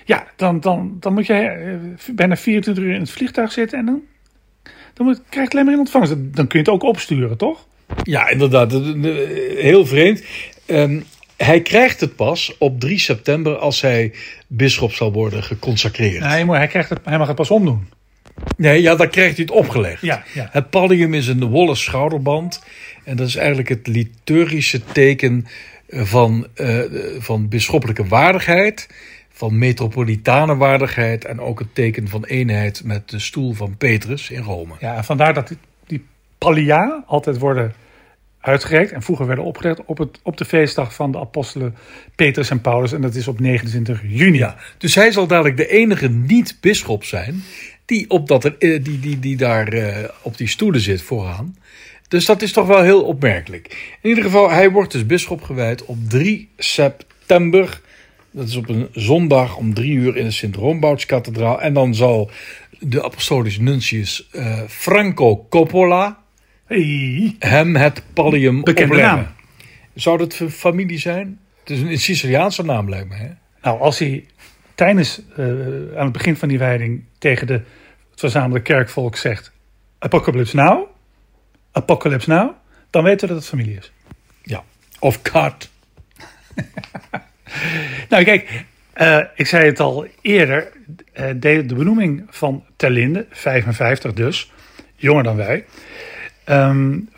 Ja, 0.06 0.28
dan, 0.36 0.60
dan, 0.60 0.98
dan 1.00 1.14
moet 1.14 1.26
je 1.26 1.34
uh, 1.34 2.16
bijna 2.16 2.36
24 2.36 2.84
uur 2.84 2.94
in 2.94 3.00
het 3.00 3.12
vliegtuig 3.12 3.52
zitten 3.52 3.80
en 3.80 3.86
dan, 3.86 4.02
dan 5.00 5.08
moet, 5.08 5.22
krijg 5.29 5.48
je 5.48 5.53
alleen 5.53 5.65
maar 5.65 5.74
in 5.74 5.79
ontvangst. 5.79 6.13
Dan 6.18 6.48
kun 6.48 6.60
je 6.60 6.65
het 6.65 6.70
ook 6.70 6.84
opsturen, 6.84 7.38
toch? 7.38 7.65
Ja, 8.03 8.29
inderdaad. 8.29 8.72
Heel 9.58 9.86
vreemd. 9.86 10.24
Um, 10.65 11.03
hij 11.38 11.62
krijgt 11.62 12.00
het 12.00 12.15
pas 12.15 12.56
op 12.58 12.79
3 12.79 13.00
september 13.00 13.58
als 13.58 13.82
hij 13.82 14.13
bisschop 14.48 14.91
zal 14.91 15.12
worden 15.12 15.44
geconsacreerd. 15.44 16.24
Nee, 16.24 16.46
maar 16.46 16.58
hij, 16.58 16.68
krijgt 16.68 16.89
het, 16.89 17.00
hij 17.03 17.18
mag 17.18 17.27
het 17.27 17.36
pas 17.36 17.50
omdoen. 17.50 17.88
Nee, 18.58 18.82
ja, 18.82 18.96
dan 18.96 19.10
krijgt 19.10 19.36
hij 19.36 19.46
het 19.46 19.56
opgelegd. 19.56 20.01
Ja, 20.01 20.24
ja. 20.34 20.50
Het 20.51 20.70
pallium 20.70 21.13
is 21.13 21.27
een 21.27 21.46
wollen 21.46 21.77
schouderband. 21.77 22.63
En 23.03 23.15
dat 23.15 23.27
is 23.27 23.36
eigenlijk 23.36 23.70
het 23.70 23.88
liturgische 23.88 24.82
teken 24.91 25.48
van, 25.89 26.48
uh, 26.56 26.79
van 27.20 27.48
bisschoppelijke 27.48 28.08
waardigheid. 28.08 28.88
Van 29.39 29.58
metropolitane 29.58 30.55
waardigheid. 30.55 31.25
En 31.25 31.39
ook 31.39 31.60
het 31.60 31.75
teken 31.75 32.08
van 32.08 32.24
eenheid 32.24 32.81
met 32.84 33.10
de 33.10 33.19
stoel 33.19 33.53
van 33.53 33.77
Petrus 33.77 34.29
in 34.29 34.41
Rome. 34.41 34.74
Ja, 34.79 34.96
en 34.96 35.03
vandaar 35.03 35.34
dat 35.34 35.48
die, 35.48 35.58
die 35.88 36.05
pallia 36.38 37.03
altijd 37.08 37.38
worden 37.38 37.74
uitgereikt 38.39 38.91
en 38.91 39.01
vroeger 39.01 39.25
werden 39.27 39.46
opgelegd 39.46 39.86
op, 39.86 39.98
het, 39.98 40.19
op 40.24 40.38
de 40.38 40.46
feestdag 40.46 40.93
van 40.93 41.12
de 41.12 41.19
apostelen 41.19 41.75
Petrus 42.15 42.50
en 42.50 42.62
Paulus. 42.62 42.91
En 42.91 43.01
dat 43.01 43.15
is 43.15 43.27
op 43.27 43.39
29 43.39 44.01
juni. 44.03 44.38
Ja, 44.38 44.55
dus 44.77 44.96
hij 44.96 45.12
zal 45.12 45.27
dadelijk 45.27 45.58
de 45.58 45.67
enige 45.67 46.10
niet-bisschop 46.10 47.03
zijn 47.03 47.43
die, 47.86 48.10
op 48.10 48.27
dat, 48.27 48.46
eh, 48.46 48.84
die, 48.84 49.00
die, 49.00 49.19
die 49.19 49.38
daar 49.38 49.74
uh, 49.74 49.98
op 50.22 50.38
die 50.38 50.48
stoelen 50.48 50.81
zit 50.81 51.01
vooraan. 51.01 51.55
Dus 52.08 52.25
dat 52.25 52.41
is 52.41 52.51
toch 52.51 52.67
wel 52.67 52.81
heel 52.81 53.03
opmerkelijk. 53.03 53.98
In 54.01 54.10
ieder 54.10 54.24
geval, 54.24 54.50
hij 54.50 54.72
wordt 54.72 54.91
dus 54.91 55.05
bisschop 55.05 55.41
gewijd 55.41 55.86
op 55.86 55.98
3 56.08 56.50
september. 56.58 57.81
Dat 58.31 58.48
is 58.48 58.55
op 58.55 58.69
een 58.69 58.88
zondag 58.91 59.55
om 59.55 59.74
drie 59.74 59.91
uur 59.91 60.17
in 60.17 60.24
de 60.25 60.31
Sint-Rombouts-kathedraal. 60.31 61.62
En 61.62 61.74
dan 61.74 61.95
zal 61.95 62.31
de 62.79 63.03
apostolische 63.03 63.62
nuntius 63.62 64.29
uh, 64.31 64.59
Franco 64.67 65.45
Coppola 65.50 66.19
Hey. 66.69 67.36
Hem 67.39 67.75
het 67.75 68.03
pallium 68.13 68.63
Bekende 68.63 68.93
opleggen. 68.93 69.17
naam. 69.17 69.27
Zou 69.93 70.17
dat 70.17 70.36
familie 70.50 70.98
zijn? 70.98 71.39
Het 71.59 71.69
is 71.69 71.81
een 71.81 71.98
Siciliaanse 71.98 72.63
naam, 72.63 72.89
lijkt 72.89 73.09
me. 73.09 73.15
Hè? 73.15 73.29
Nou, 73.62 73.79
als 73.79 74.00
hij 74.00 74.25
tijdens, 74.75 75.21
uh, 75.38 75.45
aan 75.98 76.03
het 76.03 76.12
begin 76.12 76.36
van 76.38 76.48
die 76.48 76.57
wijding 76.57 77.03
tegen 77.17 77.48
de, 77.48 77.53
het 77.53 78.19
verzamelde 78.19 78.62
kerkvolk 78.62 79.15
zegt: 79.15 79.51
Apocalypse 80.00 80.55
now, 80.55 80.88
Apocalypse 81.71 82.29
now, 82.29 82.51
dan 82.89 83.03
weten 83.03 83.27
we 83.27 83.33
dat 83.33 83.43
het 83.43 83.51
familie 83.51 83.77
is. 83.77 83.91
Ja, 84.43 84.63
of 85.00 85.21
cut. 85.21 85.69
nou, 88.10 88.24
kijk, 88.24 88.64
uh, 88.98 89.20
ik 89.36 89.48
zei 89.48 89.66
het 89.66 89.80
al 89.80 90.08
eerder: 90.22 90.72
de, 91.14 91.66
de 91.66 91.76
benoeming 91.76 92.26
van 92.30 92.64
Terlinde, 92.76 93.26
55 93.30 94.14
dus, 94.14 94.52
jonger 94.96 95.24
dan 95.24 95.36
wij. 95.36 95.66
Um, 96.46 97.10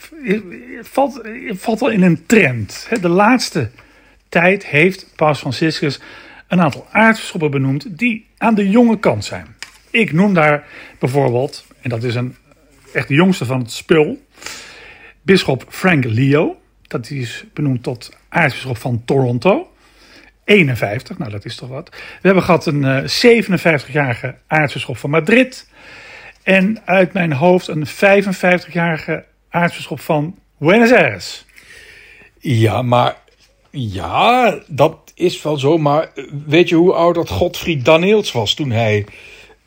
valt, 0.81 1.22
valt 1.50 1.79
wel 1.79 1.89
in 1.89 2.01
een 2.01 2.25
trend. 2.25 2.88
De 3.01 3.10
laatste 3.10 3.70
tijd 4.29 4.65
heeft 4.65 5.13
Paus 5.15 5.39
Franciscus 5.39 6.00
een 6.48 6.62
aantal 6.62 6.88
aartsbisschoppen 6.91 7.51
benoemd 7.51 7.98
die 7.98 8.27
aan 8.38 8.55
de 8.55 8.70
jonge 8.70 9.00
kant 9.00 9.25
zijn. 9.25 9.55
Ik 9.89 10.13
noem 10.13 10.34
daar 10.34 10.67
bijvoorbeeld, 11.00 11.65
en 11.81 11.89
dat 11.89 12.03
is 12.03 12.15
een, 12.15 12.36
echt 12.93 13.08
de 13.08 13.13
jongste 13.13 13.46
van 13.46 13.60
het 13.60 13.72
spul, 13.72 14.25
bisschop 15.22 15.65
Frank 15.70 16.03
Leo. 16.03 16.62
Dat 16.81 17.10
is 17.10 17.46
benoemd 17.53 17.84
tot 17.84 18.17
aartsbisschop 18.29 18.77
van 18.77 19.01
Toronto. 19.05 19.70
51, 20.43 21.17
nou 21.17 21.31
dat 21.31 21.45
is 21.45 21.55
toch 21.55 21.69
wat. 21.69 21.89
We 21.89 21.98
hebben 22.21 22.43
gehad 22.43 22.65
een 22.65 22.81
uh, 22.81 23.48
57-jarige 23.88 24.36
aartsbisschop 24.48 24.98
van 24.98 25.10
Madrid. 25.10 25.69
En 26.43 26.81
uit 26.86 27.13
mijn 27.13 27.33
hoofd 27.33 27.67
een 27.67 27.88
55-jarige 27.88 29.25
aartsbisschop 29.50 30.00
van 30.00 30.38
Buenos 30.57 30.91
Aires. 30.91 31.45
Ja, 32.39 32.81
maar 32.81 33.15
ja, 33.69 34.60
dat 34.67 35.12
is 35.15 35.41
wel 35.41 35.57
zo. 35.57 35.77
Maar 35.77 36.12
weet 36.48 36.69
je 36.69 36.75
hoe 36.75 36.93
oud 36.93 37.15
dat 37.15 37.29
Godfried 37.29 37.86
Daneels 37.86 38.31
was 38.31 38.53
toen 38.53 38.71
hij 38.71 39.05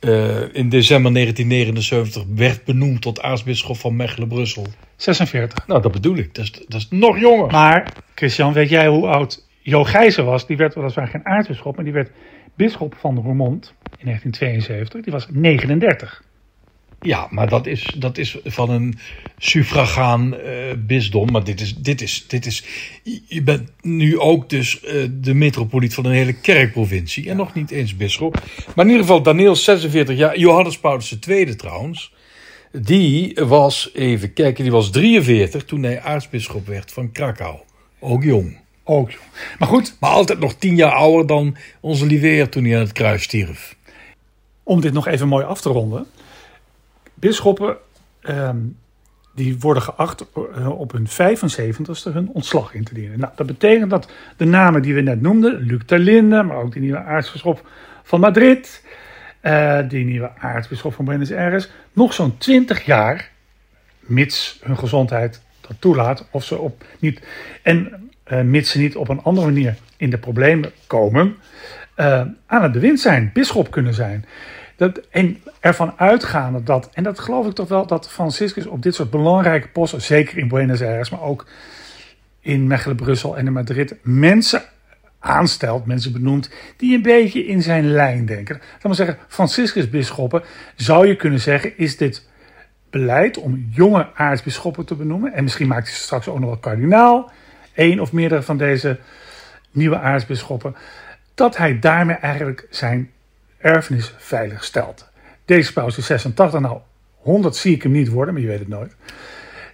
uh, 0.00 0.54
in 0.54 0.68
december 0.68 1.12
1979 1.12 2.24
werd 2.34 2.64
benoemd 2.64 3.02
tot 3.02 3.22
aartsbisschop 3.22 3.76
van 3.76 3.96
Mechelen-Brussel? 3.96 4.66
46. 4.96 5.66
Nou, 5.66 5.82
dat 5.82 5.92
bedoel 5.92 6.16
ik. 6.16 6.34
Dat 6.34 6.44
is, 6.44 6.50
dat 6.50 6.80
is 6.80 6.86
nog 6.90 7.18
jonger. 7.18 7.50
Maar, 7.50 7.92
Christian, 8.14 8.52
weet 8.52 8.68
jij 8.68 8.88
hoe 8.88 9.06
oud 9.06 9.43
Jo 9.66 9.84
Gijzer 9.84 10.24
was? 10.24 10.46
Die 10.46 10.56
werd 10.56 10.74
weliswaar 10.74 11.08
geen 11.08 11.26
aartsbisschop, 11.26 11.76
maar 11.76 11.84
die 11.84 11.92
werd 11.92 12.10
bisschop 12.54 12.94
van 12.98 13.16
Roermond 13.16 13.74
in 13.98 14.04
1972. 14.06 15.02
Die 15.02 15.12
was 15.12 15.26
39. 15.30 16.22
Ja, 17.00 17.26
maar 17.30 17.48
dat 17.48 17.66
is, 17.66 17.94
dat 17.98 18.18
is 18.18 18.38
van 18.44 18.70
een 18.70 18.98
suffragaan 19.38 20.34
uh, 20.34 20.40
bisdom. 20.78 21.30
Maar 21.30 21.44
dit 21.44 21.60
is, 21.60 21.74
dit 21.74 22.00
is, 22.00 22.26
dit 22.28 22.46
is. 22.46 22.64
Je 23.26 23.42
bent 23.42 23.72
nu 23.80 24.18
ook 24.18 24.50
dus 24.50 24.82
uh, 24.84 25.04
de 25.10 25.34
metropoliet 25.34 25.94
van 25.94 26.04
een 26.04 26.12
hele 26.12 26.40
kerkprovincie. 26.40 27.30
En 27.30 27.36
nog 27.36 27.54
niet 27.54 27.70
eens 27.70 27.96
bisschop. 27.96 28.42
Maar 28.74 28.84
in 28.84 28.90
ieder 28.90 29.06
geval, 29.06 29.22
Daniel 29.22 29.56
46 29.56 30.16
jaar. 30.16 30.38
Johannes 30.38 30.78
Paulus 30.78 31.18
II 31.28 31.54
trouwens. 31.54 32.12
Die 32.72 33.34
was, 33.34 33.90
even 33.94 34.32
kijken, 34.32 34.62
die 34.62 34.72
was 34.72 34.90
43 34.90 35.64
toen 35.64 35.82
hij 35.82 36.00
aartsbisschop 36.00 36.66
werd 36.66 36.92
van 36.92 37.12
Krakau. 37.12 37.58
Ook 38.00 38.22
jong. 38.22 38.62
Ook. 38.84 39.10
Maar 39.58 39.68
goed. 39.68 39.96
Maar 40.00 40.10
altijd 40.10 40.38
nog 40.38 40.54
tien 40.54 40.76
jaar 40.76 40.92
ouder 40.92 41.26
dan 41.26 41.56
onze 41.80 42.06
Liveer 42.06 42.48
toen 42.48 42.64
hij 42.64 42.74
aan 42.74 42.80
het 42.80 42.92
kruis 42.92 43.22
stierf. 43.22 43.76
Om 44.62 44.80
dit 44.80 44.92
nog 44.92 45.06
even 45.06 45.28
mooi 45.28 45.44
af 45.44 45.60
te 45.60 45.68
ronden. 45.68 46.06
Bisschoppen 47.14 47.76
um, 48.22 48.76
die 49.34 49.58
worden 49.58 49.82
geacht 49.82 50.26
uh, 50.58 50.80
op 50.80 50.92
hun 50.92 51.08
75ste 51.08 52.12
hun 52.12 52.28
ontslag 52.28 52.74
in 52.74 52.84
te 52.84 52.94
dienen. 52.94 53.18
Nou, 53.18 53.32
dat 53.36 53.46
betekent 53.46 53.90
dat 53.90 54.12
de 54.36 54.44
namen 54.44 54.82
die 54.82 54.94
we 54.94 55.00
net 55.00 55.20
noemden, 55.20 55.60
Luc 55.60 55.80
Terlinde, 55.86 56.42
maar 56.42 56.56
ook 56.56 56.72
die 56.72 56.82
nieuwe 56.82 57.02
aartsbisschop 57.02 57.68
van 58.02 58.20
Madrid, 58.20 58.84
uh, 59.42 59.78
die 59.88 60.04
nieuwe 60.04 60.30
aartsbisschop 60.38 60.94
van 60.94 61.04
Buenos 61.04 61.32
Aires, 61.32 61.70
nog 61.92 62.12
zo'n 62.12 62.38
20 62.38 62.84
jaar, 62.84 63.30
mits 64.00 64.58
hun 64.62 64.78
gezondheid 64.78 65.42
dat 65.60 65.76
toelaat, 65.78 66.26
of 66.30 66.44
ze 66.44 66.58
op 66.58 66.84
niet, 66.98 67.20
en 67.62 68.03
uh, 68.32 68.40
mits 68.40 68.70
ze 68.70 68.78
niet 68.78 68.96
op 68.96 69.08
een 69.08 69.22
andere 69.22 69.46
manier 69.46 69.76
in 69.96 70.10
de 70.10 70.18
problemen 70.18 70.72
komen, 70.86 71.36
aan 72.46 72.62
het 72.62 72.72
bewind 72.72 73.00
zijn, 73.00 73.30
bisschop 73.32 73.70
kunnen 73.70 73.94
zijn. 73.94 74.24
Dat, 74.76 75.00
en 75.10 75.38
ervan 75.60 75.92
uitgaande 75.96 76.62
dat, 76.62 76.90
en 76.92 77.02
dat 77.02 77.18
geloof 77.18 77.46
ik 77.46 77.52
toch 77.52 77.68
wel, 77.68 77.86
dat 77.86 78.10
Franciscus 78.10 78.66
op 78.66 78.82
dit 78.82 78.94
soort 78.94 79.10
belangrijke 79.10 79.68
posten, 79.68 80.02
zeker 80.02 80.38
in 80.38 80.48
Buenos 80.48 80.82
Aires, 80.82 81.10
maar 81.10 81.22
ook 81.22 81.46
in 82.40 82.66
Mechelen, 82.66 82.96
Brussel 82.96 83.36
en 83.36 83.46
in 83.46 83.52
Madrid, 83.52 83.94
mensen 84.02 84.62
aanstelt, 85.18 85.86
mensen 85.86 86.12
benoemt 86.12 86.50
die 86.76 86.94
een 86.94 87.02
beetje 87.02 87.46
in 87.46 87.62
zijn 87.62 87.90
lijn 87.90 88.26
denken. 88.26 88.60
Laten 88.72 88.90
we 88.90 88.96
zeggen, 88.96 89.18
Franciscus-bisschoppen 89.28 90.42
zou 90.74 91.06
je 91.06 91.16
kunnen 91.16 91.40
zeggen, 91.40 91.78
is 91.78 91.96
dit 91.96 92.28
beleid 92.90 93.38
om 93.38 93.68
jonge 93.70 94.08
aartsbisschoppen 94.14 94.86
te 94.86 94.94
benoemen. 94.94 95.32
En 95.32 95.42
misschien 95.42 95.68
maakt 95.68 95.88
hij 95.88 95.96
straks 95.96 96.28
ook 96.28 96.38
nog 96.38 96.48
wel 96.48 96.58
kardinaal, 96.58 97.32
één 97.74 98.00
of 98.00 98.12
meerdere 98.12 98.42
van 98.42 98.56
deze 98.56 98.98
nieuwe 99.70 99.98
aartsbisschoppen. 99.98 100.76
Dat 101.34 101.56
hij 101.56 101.78
daarmee 101.78 102.16
eigenlijk 102.16 102.66
zijn 102.70 103.10
erfenis 103.58 104.14
veilig 104.16 104.64
stelt. 104.64 105.08
Deze 105.44 105.72
paus 105.72 105.98
is 105.98 106.06
86, 106.06 106.60
nou 106.60 106.78
100 107.14 107.56
zie 107.56 107.74
ik 107.74 107.82
hem 107.82 107.92
niet 107.92 108.08
worden, 108.08 108.34
maar 108.34 108.42
je 108.42 108.48
weet 108.48 108.58
het 108.58 108.68
nooit. 108.68 108.94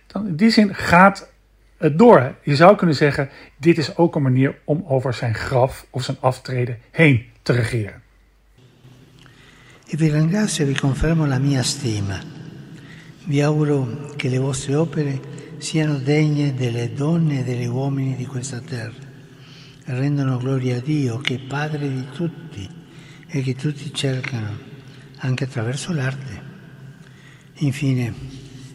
Dan 0.07 0.27
in 0.27 0.37
die 0.37 0.51
zin 0.51 0.75
gaat 0.75 1.29
het 1.77 1.99
door. 1.99 2.35
Je 2.43 2.57
zou 2.57 2.77
kunnen 2.77 2.97
zeggen, 2.97 3.29
dit 3.57 3.79
is 3.79 3.97
ook 3.97 4.15
een 4.15 4.23
manier 4.23 4.55
om 4.65 4.85
over 4.87 5.15
zijn 5.15 5.35
graf 5.35 5.87
of 5.91 6.03
zijn 6.03 6.17
aftreden 6.21 6.79
heen 6.91 7.27
te 7.43 7.53
regeren. 7.53 8.03
E 9.87 9.97
vi 9.97 10.11
ringrazio 10.11 10.65
e 10.65 10.69
vi 10.69 10.81
confermo 10.81 11.27
la 11.27 11.39
mia 11.39 11.63
stima. 11.63 12.21
Vi 13.27 13.43
auguro 13.43 13.89
che 14.17 14.29
le 14.29 14.39
vostre 14.39 14.77
opere 14.77 15.21
siano 15.61 15.99
degne 15.99 16.55
delle 16.55 16.93
donne 16.95 17.41
e 17.41 17.45
degli 17.45 17.67
uomini 17.67 18.17
di 18.17 18.25
questa 18.25 18.61
terra 18.61 19.09
rendano 19.85 20.39
gloria 20.39 20.77
a 20.77 20.81
Dio 20.81 21.19
che 21.19 21.35
è 21.35 21.39
Padre 21.39 21.89
di 21.89 22.07
tutti 22.15 22.69
e 23.27 23.43
che 23.43 23.55
tutti 23.55 23.93
cercano 23.93 24.57
anche 25.19 25.45
attraverso 25.45 25.93
l'arte. 25.93 26.49
Infine 27.59 28.13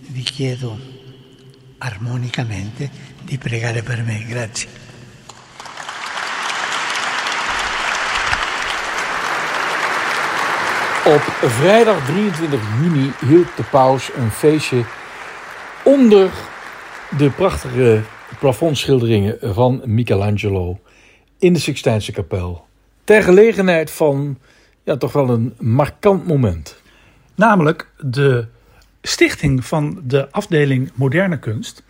vi 0.09 0.21
chiedo 0.21 0.77
armonicamente 1.79 2.89
di 3.21 3.37
pregare 3.37 3.81
per 3.81 4.03
me. 4.03 4.23
Grazie. 4.27 4.83
Op 11.05 11.21
vrijdag 11.59 12.05
23 12.05 12.59
juni 12.81 13.11
hield 13.19 13.55
de 13.55 13.63
paus 13.63 14.11
een 14.15 14.31
feestje 14.31 14.85
onder 15.83 16.31
de 17.17 17.29
prachtige 17.29 18.01
plafondschilderingen 18.39 19.37
van 19.41 19.81
Michelangelo 19.85 20.79
in 21.39 21.53
de 21.53 21.59
Sixtijnse 21.59 22.11
kapel. 22.11 22.65
Ter 23.03 23.23
gelegenheid 23.23 23.91
van 23.91 24.37
ja, 24.83 24.97
toch 24.97 25.11
wel 25.11 25.29
een 25.29 25.53
markant 25.59 26.27
moment. 26.27 26.81
Namelijk 27.35 27.89
de 27.99 28.47
stichting 29.01 29.65
van 29.65 30.01
de 30.03 30.31
afdeling 30.31 30.91
moderne 30.95 31.39
kunst 31.39 31.83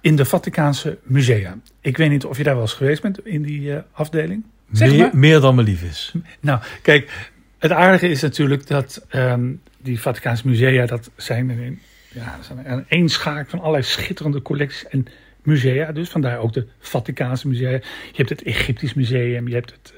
in 0.00 0.16
de 0.16 0.24
Vaticaanse 0.24 0.98
musea. 1.02 1.58
Ik 1.80 1.96
weet 1.96 2.10
niet 2.10 2.24
of 2.24 2.36
je 2.36 2.42
daar 2.42 2.54
wel 2.54 2.62
eens 2.62 2.72
geweest 2.72 3.02
bent 3.02 3.26
in 3.26 3.42
die 3.42 3.74
eh, 3.74 3.82
afdeling. 3.92 4.44
Zeg 4.72 4.90
Meer, 4.90 4.98
maar. 4.98 5.16
meer 5.16 5.40
dan 5.40 5.54
me 5.54 5.62
lief 5.62 5.82
is. 5.82 6.14
Nou, 6.40 6.60
kijk, 6.82 7.30
het 7.58 7.70
aardige 7.70 8.08
is 8.08 8.22
natuurlijk 8.22 8.66
dat 8.66 9.04
ehm, 9.08 9.50
die 9.78 10.00
Vaticaanse 10.00 10.48
musea, 10.48 10.86
dat 10.86 11.10
zijn 11.16 11.48
een, 11.50 11.80
ja, 12.12 12.38
zijn 12.42 12.70
een 12.72 12.84
eenschaak 12.88 13.48
van 13.48 13.58
allerlei 13.58 13.82
schitterende 13.82 14.42
collecties 14.42 14.86
en 14.86 15.06
musea. 15.42 15.92
Dus 15.92 16.08
vandaar 16.08 16.38
ook 16.38 16.52
de 16.52 16.66
Vaticaanse 16.78 17.48
musea. 17.48 17.70
Je 17.70 17.80
hebt 18.12 18.28
het 18.28 18.42
Egyptisch 18.42 18.94
museum, 18.94 19.48
je 19.48 19.54
hebt 19.54 19.70
het, 19.70 19.94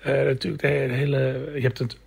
eh, 0.00 0.20
eh, 0.20 0.26
natuurlijk 0.26 0.62
de 0.62 0.68
hele, 0.68 1.50
je 1.54 1.60
hebt 1.60 1.78
het 1.78 1.98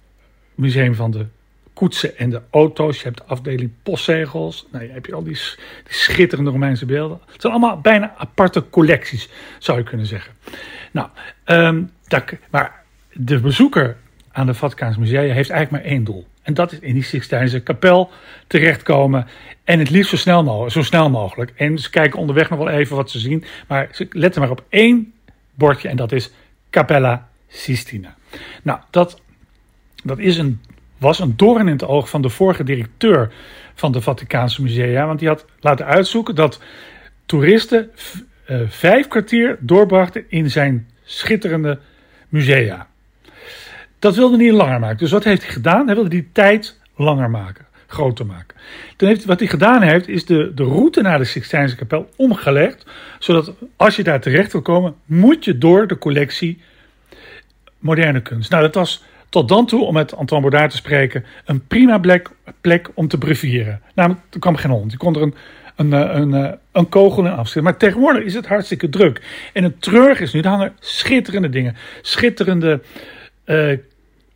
museum 0.56 0.96
van 0.96 1.12
de 1.12 1.26
koetsen 1.74 2.18
en 2.18 2.30
de 2.30 2.42
auto's. 2.50 2.98
Je 2.98 3.04
hebt 3.04 3.18
de 3.18 3.24
afdeling 3.24 3.72
postzegels. 3.84 4.68
Nou, 4.72 4.86
je 4.86 4.92
hebt 4.92 5.14
al 5.14 5.24
die, 5.24 5.40
schitterende 5.88 6.52
Romeinse 6.52 6.86
beelden. 6.86 7.20
Het 7.32 7.42
zijn 7.42 7.54
allemaal 7.54 7.82
bijna 7.82 8.14
aparte 8.18 8.70
collecties, 8.70 9.30
zou 9.60 9.78
je 9.78 9.84
kunnen 9.84 10.06
zeggen. 10.06 10.34
Nou, 10.92 11.10
ehm, 11.44 11.84
maar 12.50 12.84
de 13.14 13.40
bezoeker 13.40 13.98
aan 14.32 14.46
de 14.46 14.54
Vaticaanse 14.54 15.00
musea 15.00 15.22
heeft 15.22 15.50
eigenlijk 15.50 15.72
maar 15.72 15.92
één 15.92 16.04
doel. 16.04 16.28
En 16.50 16.56
dat 16.56 16.72
is 16.72 16.80
in 16.80 16.94
die 16.94 17.04
Sixtijnse 17.04 17.60
kapel 17.60 18.10
terechtkomen. 18.48 19.28
En 19.64 19.80
het 19.80 19.90
liefst 19.90 20.10
zo 20.10 20.18
snel, 20.18 20.44
mogelijk, 20.44 20.72
zo 20.72 20.82
snel 20.82 21.10
mogelijk. 21.10 21.52
En 21.56 21.78
ze 21.78 21.90
kijken 21.90 22.20
onderweg 22.20 22.50
nog 22.50 22.60
wel 22.60 22.70
even 22.70 22.96
wat 22.96 23.12
ze 23.12 23.20
zien. 23.20 23.44
Maar 23.68 23.90
ze 23.92 24.08
letten 24.12 24.42
maar 24.42 24.50
op 24.52 24.64
één 24.70 25.14
bordje 25.54 25.90
en 25.90 25.96
dat 25.96 26.12
is 26.12 26.32
Capella 26.70 27.30
Sistina. 27.48 28.16
Nou, 28.64 28.80
dat 28.90 29.22
dat 30.04 30.20
is 30.20 30.38
een, 30.38 30.62
was 30.98 31.20
een 31.20 31.34
doorn 31.38 31.68
in 31.68 31.74
het 31.74 31.86
oog 31.86 32.10
van 32.10 32.22
de 32.22 32.30
vorige 32.30 32.64
directeur 32.64 33.34
van 33.76 33.92
de 33.92 34.02
Vaticaanse 34.02 34.62
musea. 34.62 35.06
Want 35.06 35.20
die 35.20 35.28
had 35.28 35.46
laten 35.60 35.86
uitzoeken 35.86 36.36
dat 36.36 36.62
toeristen 37.26 37.90
eh, 38.46 38.60
vijf 38.68 39.08
kwartier 39.08 39.58
doorbrachten 39.60 40.26
in 40.28 40.50
zijn 40.50 40.90
schitterende 41.04 41.80
musea. 42.30 42.88
Dat 44.00 44.16
wilde 44.16 44.38
hij 44.38 44.52
langer 44.52 44.80
maken. 44.80 44.98
Dus 44.98 45.12
wat 45.12 45.24
heeft 45.24 45.44
hij 45.44 45.52
gedaan? 45.52 45.86
Hij 45.86 45.96
wilde 45.96 46.10
die 46.10 46.30
tijd 46.32 46.80
langer 46.96 47.30
maken, 47.30 47.66
groter 47.88 48.26
maken. 48.26 48.58
Toen 48.96 49.08
heeft, 49.08 49.26
wat 49.26 49.40
hij 49.40 49.48
gedaan 49.48 49.82
heeft, 49.82 50.08
is 50.08 50.26
de, 50.26 50.52
de 50.56 50.64
route 50.64 51.02
naar 51.02 51.18
de 51.18 51.24
Sixtijnse 51.24 51.76
kapel 51.76 52.10
omgelegd. 52.16 52.86
Zodat 53.20 53.54
als 53.76 53.96
je 53.96 54.04
daar 54.04 54.22
terecht 54.22 54.52
wil 54.52 54.62
komen, 54.62 54.96
moet 55.06 55.46
je 55.46 55.58
door 55.58 55.88
de 55.88 55.98
collectie 55.98 56.62
moderne 57.80 58.22
kunst. 58.22 58.50
Nou, 58.50 58.64
dat 58.64 58.76
was 58.76 59.04
tot 59.30 59.48
dan 59.48 59.66
toe, 59.66 59.84
om 59.84 59.94
met 59.94 60.16
Antoine 60.16 60.50
Baudard 60.50 60.72
te 60.72 60.78
spreken, 60.78 61.26
een 61.46 61.68
prima 61.68 61.98
plek, 61.98 62.30
plek 62.62 62.90
om 62.94 63.08
te 63.08 63.18
brevieren. 63.18 63.82
Namelijk, 63.96 64.22
er 64.32 64.40
kwam 64.40 64.56
geen 64.56 64.72
hond. 64.72 64.92
Je 64.92 64.98
kon 64.98 65.16
er 65.16 65.22
een, 65.22 65.36
een, 65.76 65.94
eh, 65.94 66.16
een, 66.16 66.32
een, 66.32 66.58
een 66.72 66.90
kogel 66.90 67.26
in 67.26 67.32
afschieten. 67.32 67.64
Maar 67.64 67.78
tegenwoordig 67.78 68.24
is 68.24 68.34
het 68.34 68.48
hartstikke 68.48 68.90
druk. 68.90 69.22
En 69.54 69.64
het 69.64 69.82
treurig 69.82 70.20
is 70.20 70.34
nu, 70.34 70.40
er 70.40 70.48
hangen 70.48 70.74
schitterende 70.80 71.50
dingen. 71.50 71.76
Schitterende 72.02 72.82
eh, 73.44 73.78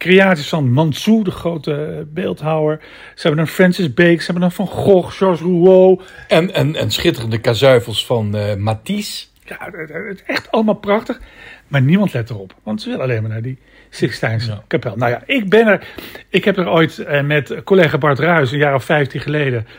creaties 0.04 0.50
van 0.50 0.72
Mansou, 0.72 1.24
de 1.24 1.32
grote 1.32 2.06
beeldhouwer. 2.14 2.80
Ze 3.16 3.28
hebben 3.28 3.40
een 3.40 3.52
Francis 3.52 3.94
Bacon, 3.94 4.20
ze 4.20 4.26
hebben 4.26 4.44
een 4.44 4.52
Van 4.52 4.68
Gogh, 4.68 5.12
Georges 5.18 5.40
Rouault. 5.42 6.04
En, 6.28 6.54
en, 6.54 6.76
en 6.76 6.92
schitterende 6.92 7.38
kazuifels 7.38 8.06
van 8.06 8.36
eh 8.36 8.56
Matisse. 8.56 9.26
Ja, 9.46 9.70
het 9.72 10.24
echt 10.28 10.52
allemaal 10.52 10.74
prachtig. 10.76 11.20
Maar 11.68 11.82
niemand 11.82 12.14
let 12.14 12.30
erop. 12.30 12.54
Want 12.64 12.82
ze 12.82 12.90
willen 12.90 13.04
alleen 13.04 13.22
maar 13.22 13.32
naar 13.32 13.42
die 13.42 13.58
Sixtijnse 13.90 14.52
Ja. 14.52 14.64
kapel. 14.68 14.96
Nou 14.96 15.12
ja, 15.12 15.22
ik 15.26 15.50
ben 15.50 15.68
er. 15.68 15.88
Ik 16.30 16.46
heb 16.46 16.58
er 16.58 16.70
ooit 16.70 17.00
eh, 17.00 17.22
met 17.22 17.64
collega 17.64 17.98
Bart 17.98 18.20
Ruijs 18.20 18.52
een 18.52 18.58
jaar 18.58 18.76
of 18.76 18.84
vijftien 18.84 19.22
geleden 19.22 19.60
eh, 19.60 19.74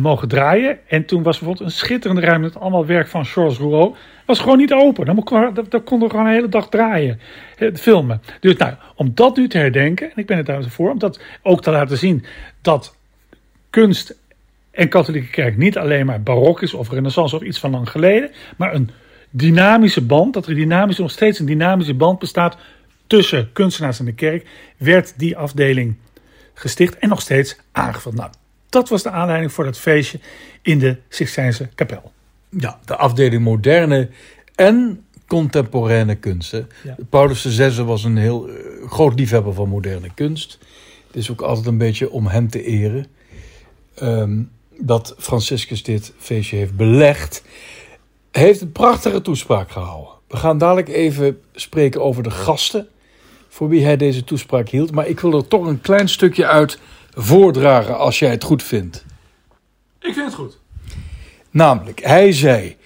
mogen 0.00 0.28
draaien. 0.28 0.78
En 0.86 1.04
toen 1.04 1.22
was 1.22 1.38
bijvoorbeeld 1.38 1.68
een 1.68 1.76
schitterende 1.76 2.20
ruimte 2.20 2.46
met 2.46 2.60
allemaal 2.60 2.86
werk 2.86 3.08
van 3.08 3.26
Georges 3.26 3.58
Rouault. 3.58 3.96
Was 4.26 4.38
gewoon 4.38 4.58
niet 4.58 4.72
open. 4.72 5.06
Dan 5.06 5.22
kon, 5.22 5.54
dat, 5.54 5.70
dat 5.70 5.84
konden 5.84 6.08
we 6.08 6.14
gewoon 6.14 6.28
een 6.28 6.36
hele 6.36 6.48
dag 6.48 6.68
draaien. 6.68 7.20
eh, 7.58 7.74
filmen. 7.74 8.22
Dus 8.40 8.56
nou, 8.56 8.74
om 8.94 9.10
dat 9.14 9.36
nu 9.36 9.48
te 9.48 9.58
herdenken. 9.58 10.10
En 10.10 10.16
ik 10.16 10.26
ben 10.26 10.36
het 10.36 10.46
daar 10.46 10.64
voor. 10.64 10.90
Om 10.90 10.98
dat 10.98 11.20
ook 11.42 11.62
te 11.62 11.70
laten 11.70 11.98
zien. 11.98 12.24
Dat 12.60 12.96
kunst 13.70 14.14
en 14.70 14.88
katholieke 14.88 15.30
kerk 15.30 15.56
niet 15.56 15.78
alleen 15.78 16.06
maar 16.06 16.22
barok 16.22 16.62
is 16.62 16.74
of 16.74 16.90
renaissance 16.90 17.36
of 17.36 17.42
iets 17.42 17.58
van 17.58 17.70
lang 17.70 17.90
geleden, 17.90 18.30
maar 18.56 18.74
een 18.74 18.90
dynamische 19.30 20.02
band, 20.02 20.34
dat 20.34 20.46
er 20.46 20.54
dynamisch, 20.54 20.98
nog 20.98 21.10
steeds 21.10 21.38
een 21.38 21.46
dynamische 21.46 21.94
band 21.94 22.18
bestaat 22.18 22.56
tussen 23.06 23.52
kunstenaars 23.52 23.98
en 23.98 24.04
de 24.04 24.14
kerk, 24.14 24.46
werd 24.76 25.18
die 25.18 25.36
afdeling 25.36 25.96
gesticht 26.54 26.98
en 26.98 27.08
nog 27.08 27.20
steeds 27.20 27.56
aangevuld. 27.72 28.14
Nou, 28.14 28.30
dat 28.72 28.88
was 28.88 29.02
de 29.02 29.10
aanleiding 29.10 29.52
voor 29.52 29.64
dat 29.64 29.78
feestje 29.78 30.20
in 30.62 30.78
de 30.78 30.96
Sixtijnse 31.08 31.68
kapel. 31.74 32.12
Ja, 32.48 32.78
de 32.84 32.96
afdeling 32.96 33.42
moderne 33.42 34.08
en 34.54 35.04
contemporaine 35.26 36.14
kunsten. 36.14 36.68
Ja. 36.84 36.96
Paulus 37.08 37.40
VI 37.40 37.82
was 37.82 38.04
een 38.04 38.16
heel 38.16 38.48
eh, 38.48 38.54
groot 38.86 39.18
liefhebber 39.18 39.54
van 39.54 39.68
moderne 39.68 40.08
kunst. 40.14 40.58
Het 41.06 41.16
is 41.16 41.30
ook 41.30 41.40
altijd 41.40 41.66
een 41.66 41.78
beetje 41.78 42.10
om 42.10 42.26
hem 42.26 42.48
te 42.48 42.64
eren 42.64 43.06
ehm, 43.94 44.42
dat 44.78 45.14
Franciscus 45.18 45.82
dit 45.82 46.12
feestje 46.18 46.56
heeft 46.56 46.76
belegd. 46.76 47.42
Hij 48.30 48.42
heeft 48.42 48.60
een 48.60 48.72
prachtige 48.72 49.22
toespraak 49.22 49.70
gehouden. 49.70 50.12
We 50.28 50.36
gaan 50.36 50.58
dadelijk 50.58 50.88
even 50.88 51.40
spreken 51.52 52.02
over 52.02 52.22
de 52.22 52.30
gasten 52.30 52.88
voor 53.48 53.68
wie 53.68 53.84
hij 53.84 53.96
deze 53.96 54.24
toespraak 54.24 54.68
hield. 54.68 54.92
Maar 54.92 55.08
ik 55.08 55.20
wil 55.20 55.34
er 55.34 55.48
toch 55.48 55.66
een 55.66 55.80
klein 55.80 56.08
stukje 56.08 56.46
uit 56.46 56.78
voordragen 57.14 57.98
als 57.98 58.18
jij 58.18 58.30
het 58.30 58.44
goed 58.44 58.62
vindt. 58.62 59.04
Ik 60.00 60.14
vind 60.14 60.26
het 60.26 60.34
goed. 60.34 60.58
Namelijk, 61.50 62.04
hij 62.04 62.32
zei 62.32 62.76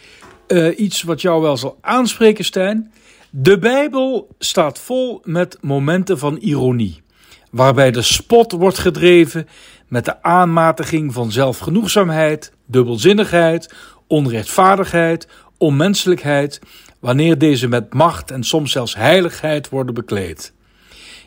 eh, 0.47 0.79
iets 0.79 1.03
wat 1.03 1.21
jou 1.21 1.43
wel 1.43 1.57
zal 1.57 1.79
aanspreken, 1.81 2.45
Stijn. 2.45 2.93
De 3.31 3.59
Bijbel 3.59 4.29
staat 4.39 4.79
vol 4.79 5.21
met 5.25 5.59
momenten 5.61 6.19
van 6.19 6.37
ironie, 6.37 7.03
waarbij 7.51 7.91
de 7.91 8.03
spot 8.03 8.53
wordt 8.53 8.79
gedreven 8.79 9.49
met 9.89 10.05
de 10.05 10.23
aanmatiging 10.23 11.13
van 11.13 11.33
zelfgenoegzaamheid, 11.33 12.53
dubbelzinnigheid, 12.67 13.75
onrechtvaardigheid, 14.07 15.29
onmenselijkheid, 15.59 16.61
wanneer 17.01 17.39
deze 17.39 17.69
met 17.69 17.95
macht 17.95 18.31
en 18.31 18.45
soms 18.45 18.73
zelfs 18.73 18.95
heiligheid 18.95 19.69
worden 19.69 19.95
bekleed. 19.95 20.55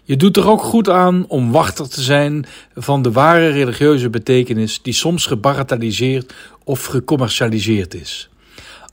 Je 0.10 0.18
doet 0.18 0.38
er 0.38 0.50
ook 0.50 0.62
goed 0.62 0.90
aan 0.90 1.26
om 1.28 1.52
wachter 1.52 1.90
te 1.90 2.02
zijn 2.02 2.46
van 2.76 3.02
de 3.02 3.12
ware 3.12 3.50
religieuze 3.50 4.10
betekenis 4.10 4.82
die 4.82 4.94
soms 4.94 5.26
gebagatelliseerd 5.26 6.34
of 6.64 6.86
gecommercialiseerd 6.86 7.94
is. 7.94 8.30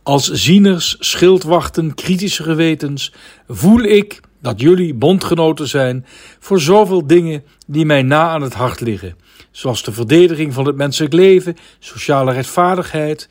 Als 0.02 0.30
zieners, 0.30 0.96
schildwachten, 0.98 1.94
kritische 1.94 2.42
gewetens 2.42 3.12
voel 3.48 3.80
ik 3.80 4.20
dat 4.40 4.60
jullie 4.60 4.94
bondgenoten 4.94 5.68
zijn 5.68 6.06
voor 6.38 6.60
zoveel 6.60 7.06
dingen 7.06 7.44
die 7.66 7.86
mij 7.86 8.02
na 8.02 8.28
aan 8.28 8.42
het 8.42 8.54
hart 8.54 8.80
liggen, 8.80 9.16
zoals 9.50 9.82
de 9.82 9.92
verdediging 9.92 10.54
van 10.54 10.66
het 10.66 10.76
menselijk 10.76 11.14
leven, 11.14 11.56
sociale 11.78 12.32
rechtvaardigheid, 12.32 13.28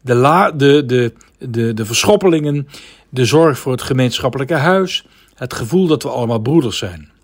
de, 0.00 0.14
la, 0.14 0.50
de, 0.50 0.84
de, 0.86 1.12
de, 1.38 1.74
de 1.74 1.84
verschoppelingen, 1.84 2.68
de 3.08 3.24
zorg 3.24 3.58
voor 3.58 3.72
het 3.72 3.82
gemeenschappelijke 3.82 4.54
huis, 4.54 5.04
het 5.34 5.54
gevoel 5.54 5.86
dat 5.86 6.02
we 6.02 6.08
allemaal 6.08 6.38
broeders 6.38 6.78
zijn. 6.78 7.16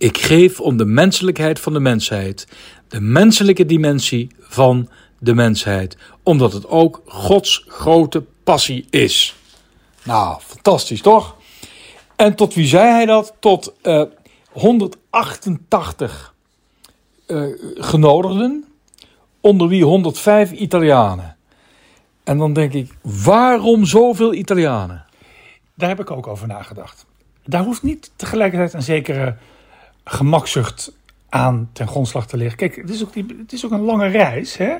Ik 0.00 0.18
geef 0.18 0.60
om 0.60 0.76
de 0.76 0.84
menselijkheid 0.84 1.60
van 1.60 1.72
de 1.72 1.80
mensheid, 1.80 2.46
de 2.88 3.00
menselijke 3.00 3.66
dimensie 3.66 4.30
van 4.38 4.88
de 5.18 5.34
mensheid, 5.34 5.96
omdat 6.22 6.52
het 6.52 6.68
ook 6.68 7.02
Gods 7.06 7.64
grote 7.68 8.24
passie 8.44 8.86
is. 8.90 9.36
Nou, 10.02 10.40
fantastisch 10.40 11.00
toch? 11.00 11.36
En 12.16 12.34
tot 12.34 12.54
wie 12.54 12.66
zei 12.66 12.90
hij 12.90 13.06
dat? 13.06 13.34
Tot 13.38 13.72
uh, 13.82 14.02
188 14.50 16.34
uh, 17.26 17.44
genodigden, 17.74 18.64
onder 19.40 19.68
wie 19.68 19.84
105 19.84 20.50
Italianen. 20.50 21.36
En 22.24 22.38
dan 22.38 22.52
denk 22.52 22.72
ik, 22.72 22.92
waarom 23.02 23.84
zoveel 23.84 24.34
Italianen? 24.34 25.04
Daar 25.74 25.88
heb 25.88 26.00
ik 26.00 26.10
ook 26.10 26.26
over 26.26 26.46
nagedacht. 26.46 27.06
Daar 27.44 27.64
hoeft 27.64 27.82
niet 27.82 28.10
tegelijkertijd 28.16 28.72
een 28.72 28.82
zekere 28.82 29.36
gemakzucht 30.10 30.92
aan 31.28 31.70
ten 31.72 31.88
grondslag 31.88 32.26
te 32.26 32.36
liggen. 32.36 32.56
Kijk, 32.56 32.76
het 32.76 32.90
is 32.90 33.02
ook, 33.02 33.12
die, 33.12 33.26
het 33.38 33.52
is 33.52 33.64
ook 33.64 33.70
een 33.70 33.80
lange 33.80 34.06
reis. 34.06 34.56
Hè? 34.56 34.76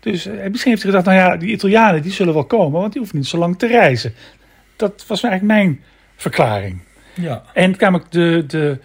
Dus 0.00 0.26
eh, 0.26 0.50
misschien 0.50 0.70
heeft 0.70 0.82
hij 0.82 0.92
gedacht, 0.92 1.04
nou 1.04 1.18
ja, 1.18 1.36
die 1.36 1.50
Italianen 1.50 2.02
die 2.02 2.12
zullen 2.12 2.34
wel 2.34 2.44
komen, 2.44 2.80
want 2.80 2.92
die 2.92 3.00
hoeven 3.00 3.18
niet 3.18 3.28
zo 3.28 3.38
lang 3.38 3.58
te 3.58 3.66
reizen. 3.66 4.14
Dat 4.76 5.04
was 5.06 5.22
eigenlijk 5.22 5.52
mijn 5.52 5.80
verklaring. 6.16 6.80
Ja. 7.14 7.42
En 7.54 7.74
namelijk 7.78 8.10
de, 8.10 8.44
de 8.46 8.78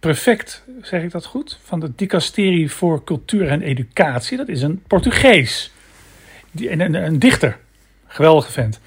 prefect, 0.00 0.64
zeg 0.82 1.02
ik 1.02 1.10
dat 1.10 1.24
goed, 1.24 1.58
van 1.62 1.80
de 1.80 1.92
dicasterie 1.96 2.70
voor 2.70 3.04
cultuur 3.04 3.48
en 3.48 3.62
educatie, 3.62 4.36
dat 4.36 4.48
is 4.48 4.62
een 4.62 4.82
Portugees. 4.86 5.72
Die, 6.50 6.70
een, 6.70 6.80
een, 6.80 6.94
een 6.94 7.18
dichter. 7.18 7.58
Geweldige 8.06 8.52
vent. 8.52 8.80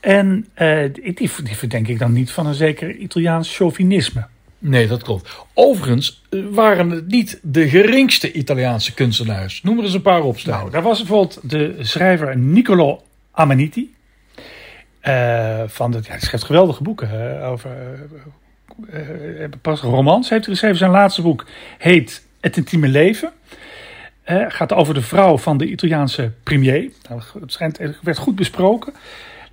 En 0.00 0.46
uh, 0.58 0.84
die, 0.92 1.14
die 1.14 1.56
verdenk 1.56 1.88
ik 1.88 1.98
dan 1.98 2.12
niet 2.12 2.30
van 2.30 2.46
een 2.46 2.54
zeker 2.54 2.94
Italiaans 2.96 3.56
chauvinisme. 3.56 4.26
Nee, 4.58 4.86
dat 4.86 5.02
klopt. 5.02 5.30
Overigens 5.54 6.22
eh, 6.30 6.40
waren 6.50 6.90
het 6.90 7.06
niet 7.06 7.40
de 7.42 7.68
geringste 7.68 8.32
Italiaanse 8.32 8.94
kunstenaars. 8.94 9.62
Noem 9.62 9.78
er 9.78 9.84
eens 9.84 9.94
een 9.94 10.02
paar 10.02 10.22
op. 10.22 10.44
Nou, 10.44 10.70
daar 10.70 10.82
was 10.82 10.98
bijvoorbeeld 10.98 11.50
de 11.50 11.76
schrijver 11.80 12.38
Niccolo 12.38 13.02
Amaniti. 13.30 13.96
Uh, 15.02 15.62
van 15.66 15.90
de, 15.90 16.00
hij 16.06 16.20
schrijft 16.20 16.46
geweldige 16.46 16.82
boeken 16.82 17.42
over 17.42 17.70
uh, 18.90 19.44
pas 19.62 19.80
romans. 19.80 20.28
Heeft 20.28 20.44
hij 20.44 20.54
geschreven. 20.54 20.78
Zijn 20.78 20.90
laatste 20.90 21.22
boek 21.22 21.46
heet 21.78 22.26
Het 22.40 22.56
intieme 22.56 22.88
leven. 22.88 23.32
gaat 24.48 24.72
over 24.72 24.94
de 24.94 25.02
vrouw 25.02 25.38
van 25.38 25.58
de 25.58 25.66
Italiaanse 25.66 26.32
premier. 26.42 26.90
Nou, 27.08 27.22
het 27.58 27.98
werd 28.02 28.18
goed 28.18 28.34
besproken. 28.36 28.92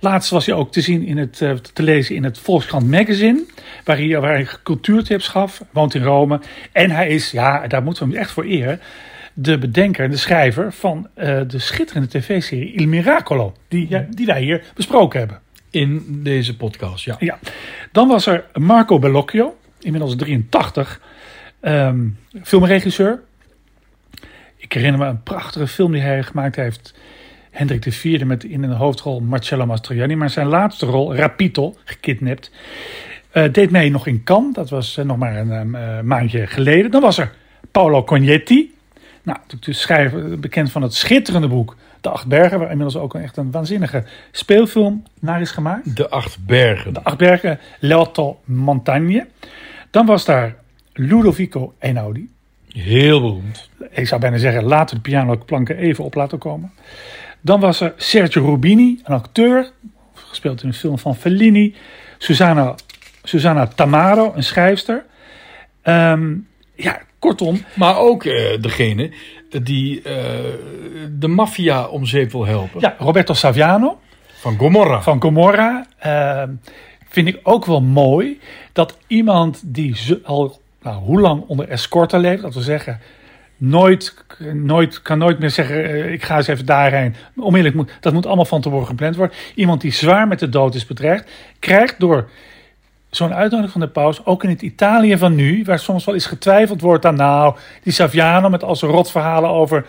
Laatst 0.06 0.30
was 0.30 0.46
hij 0.46 0.54
ook 0.54 0.72
te 0.72 0.80
zien 0.80 1.06
in 1.06 1.16
het, 1.16 1.36
te 1.72 1.82
lezen 1.82 2.14
in 2.14 2.24
het 2.24 2.38
Volkskrant 2.38 2.90
Magazine. 2.90 3.44
Waar 3.84 3.96
hij, 3.96 4.20
waar 4.20 4.32
hij 4.32 4.48
cultuurtips 4.62 5.28
gaf. 5.28 5.62
Woont 5.70 5.94
in 5.94 6.02
Rome. 6.02 6.40
En 6.72 6.90
hij 6.90 7.08
is, 7.08 7.30
ja, 7.30 7.66
daar 7.66 7.82
moeten 7.82 8.06
we 8.06 8.12
hem 8.12 8.20
echt 8.20 8.30
voor 8.30 8.44
eren. 8.44 8.80
De 9.34 9.58
bedenker 9.58 10.04
en 10.04 10.10
de 10.10 10.16
schrijver 10.16 10.72
van 10.72 11.08
uh, 11.16 11.40
de 11.46 11.58
schitterende 11.58 12.08
tv-serie 12.08 12.72
Il 12.72 12.86
Miracolo. 12.88 13.54
Die, 13.68 13.86
ja, 13.88 14.06
die 14.10 14.26
wij 14.26 14.42
hier 14.42 14.64
besproken 14.74 15.18
hebben. 15.18 15.40
In 15.70 16.20
deze 16.22 16.56
podcast, 16.56 17.04
ja. 17.04 17.16
ja. 17.18 17.38
Dan 17.92 18.08
was 18.08 18.26
er 18.26 18.44
Marco 18.52 18.98
Bellocchio. 18.98 19.56
Inmiddels 19.80 20.16
83. 20.16 21.00
Um, 21.62 22.18
filmregisseur. 22.42 23.22
Ik 24.56 24.72
herinner 24.72 25.00
me 25.00 25.06
een 25.06 25.22
prachtige 25.22 25.66
film 25.66 25.92
die 25.92 26.00
hij 26.00 26.22
gemaakt 26.22 26.56
heeft. 26.56 26.94
Hendrik 27.56 27.86
IV 27.86 28.24
met 28.24 28.44
in 28.44 28.62
een 28.62 28.72
hoofdrol 28.72 29.20
Marcello 29.20 29.66
Mastroianni. 29.66 30.14
Maar 30.14 30.30
zijn 30.30 30.46
laatste 30.46 30.86
rol, 30.86 31.14
Rapito, 31.14 31.74
gekidnapt, 31.84 32.50
uh, 33.32 33.44
deed 33.52 33.70
mee 33.70 33.90
nog 33.90 34.06
in 34.06 34.22
Cannes. 34.24 34.54
Dat 34.54 34.70
was 34.70 34.96
uh, 34.96 35.04
nog 35.04 35.16
maar 35.16 35.36
een 35.36 35.68
uh, 35.68 36.00
maandje 36.00 36.46
geleden. 36.46 36.90
Dan 36.90 37.00
was 37.00 37.18
er 37.18 37.32
Paolo 37.70 38.04
Cognetti. 38.04 38.74
Nou, 39.22 39.38
de 39.60 39.72
schrijver, 39.72 40.40
bekend 40.40 40.70
van 40.70 40.82
het 40.82 40.94
schitterende 40.94 41.48
boek 41.48 41.76
De 42.00 42.08
Acht 42.08 42.26
Bergen, 42.26 42.58
waar 42.58 42.70
inmiddels 42.70 42.96
ook 42.96 43.14
een, 43.14 43.22
echt 43.22 43.36
een 43.36 43.50
waanzinnige 43.50 44.04
speelfilm 44.32 45.04
naar 45.20 45.40
is 45.40 45.50
gemaakt. 45.50 45.96
De 45.96 46.08
Acht 46.10 46.46
Bergen. 46.46 46.92
De 46.92 47.02
Acht 47.02 47.16
Bergen, 47.16 47.58
L'Otto 47.80 48.40
Montagne. 48.44 49.26
Dan 49.90 50.06
was 50.06 50.24
daar 50.24 50.54
Ludovico 50.92 51.74
Einaudi. 51.78 52.30
Heel 52.68 53.20
beroemd. 53.20 53.70
Ik 53.90 54.06
zou 54.06 54.20
bijna 54.20 54.36
zeggen, 54.36 54.64
laten 54.64 54.96
de 54.96 55.02
pianoplanken 55.02 55.76
even 55.76 56.04
op 56.04 56.14
laten 56.14 56.38
komen. 56.38 56.72
Dan 57.46 57.60
was 57.60 57.80
er 57.80 57.92
Sergio 57.96 58.44
Rubini, 58.44 59.00
een 59.04 59.14
acteur, 59.14 59.70
gespeeld 60.14 60.62
in 60.62 60.68
een 60.68 60.74
film 60.74 60.98
van 60.98 61.16
Fellini. 61.16 61.74
Susanna, 62.18 62.74
Susanna 63.22 63.66
Tamaro, 63.66 64.32
een 64.34 64.42
schrijfster. 64.42 65.04
Um, 65.84 66.48
ja, 66.74 67.00
kortom. 67.18 67.64
Maar 67.74 67.98
ook 67.98 68.24
uh, 68.24 68.60
degene 68.60 69.10
die 69.62 69.96
uh, 69.98 70.04
de 71.10 71.28
maffia 71.28 71.86
om 71.86 72.06
zeep 72.06 72.32
wil 72.32 72.46
helpen. 72.46 72.80
Ja, 72.80 72.94
Roberto 72.98 73.34
Saviano. 73.34 74.00
Van 74.26 74.58
Gomorra. 74.58 75.02
Van 75.02 75.22
Gomorra. 75.22 75.86
Uh, 76.06 76.42
vind 77.08 77.28
ik 77.28 77.40
ook 77.42 77.64
wel 77.64 77.80
mooi 77.80 78.40
dat 78.72 78.98
iemand 79.06 79.62
die 79.64 80.20
al 80.24 80.60
nou, 80.82 81.02
hoe 81.02 81.20
lang 81.20 81.44
onder 81.46 81.68
escorte 81.68 82.18
leeft, 82.18 82.42
dat 82.42 82.54
we 82.54 82.62
zeggen, 82.62 83.00
nooit, 83.56 84.14
nooit, 84.52 85.02
kan 85.02 85.18
nooit 85.18 85.38
meer 85.38 85.50
zeggen, 85.50 86.12
ik 86.12 86.24
ga 86.24 86.36
eens 86.36 86.46
even 86.46 86.66
daarheen. 86.66 87.14
Onmiddellijk 87.36 87.74
moet, 87.74 87.92
dat 88.00 88.12
moet 88.12 88.26
allemaal 88.26 88.44
van 88.44 88.60
tevoren 88.60 88.86
gepland 88.86 89.16
worden. 89.16 89.36
Iemand 89.54 89.80
die 89.80 89.92
zwaar 89.92 90.28
met 90.28 90.38
de 90.38 90.48
dood 90.48 90.74
is 90.74 90.86
bedreigd, 90.86 91.30
krijgt 91.58 92.00
door 92.00 92.28
zo'n 93.10 93.34
uitnodiging 93.34 93.72
van 93.72 93.80
de 93.80 93.88
paus, 93.88 94.26
ook 94.26 94.44
in 94.44 94.50
het 94.50 94.62
Italië 94.62 95.18
van 95.18 95.34
nu, 95.34 95.62
waar 95.64 95.78
soms 95.78 96.04
wel 96.04 96.14
eens 96.14 96.26
getwijfeld 96.26 96.80
wordt 96.80 97.06
aan, 97.06 97.14
nou, 97.14 97.56
die 97.82 97.92
Saviano 97.92 98.48
met 98.48 98.64
al 98.64 98.76
zijn 98.76 98.90
rotverhalen 98.90 99.50
over, 99.50 99.86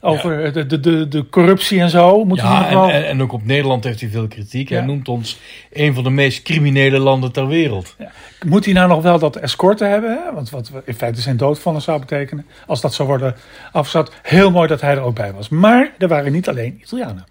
over 0.00 0.44
ja. 0.44 0.50
de, 0.50 0.66
de, 0.66 0.80
de, 0.80 1.08
de, 1.08 1.28
corruptie 1.28 1.80
en 1.80 1.90
zo. 1.90 2.24
Moet 2.24 2.38
ja, 2.38 2.68
en, 2.68 2.90
en, 2.90 3.06
en, 3.06 3.22
ook 3.22 3.32
op 3.32 3.44
Nederland 3.44 3.84
heeft 3.84 4.00
hij 4.00 4.08
veel 4.08 4.28
kritiek. 4.28 4.68
Ja. 4.68 4.76
Hij 4.76 4.86
noemt 4.86 5.08
ons 5.08 5.38
een 5.72 5.94
van 5.94 6.04
de 6.04 6.10
meest 6.10 6.42
criminele 6.42 6.98
landen 6.98 7.32
ter 7.32 7.46
wereld. 7.46 7.94
Ja. 7.98 8.10
Moet 8.46 8.64
hij 8.64 8.74
nou 8.74 8.88
nog 8.88 9.02
wel 9.02 9.18
dat 9.18 9.36
escorte 9.36 9.84
hebben? 9.84 10.10
Hè? 10.10 10.32
Want 10.34 10.50
wat 10.50 10.72
in 10.84 10.94
feite 10.94 11.20
zijn 11.20 11.36
doodvallen 11.36 11.82
zou 11.82 11.98
betekenen. 11.98 12.46
Als 12.66 12.80
dat 12.80 12.94
zou 12.94 13.08
worden 13.08 13.36
afgezet. 13.72 14.12
Heel 14.22 14.50
mooi 14.50 14.68
dat 14.68 14.80
hij 14.80 14.94
er 14.94 15.00
ook 15.00 15.14
bij 15.14 15.32
was. 15.32 15.48
Maar 15.48 15.92
er 15.98 16.08
waren 16.08 16.32
niet 16.32 16.48
alleen 16.48 16.78
Italianen. 16.82 17.26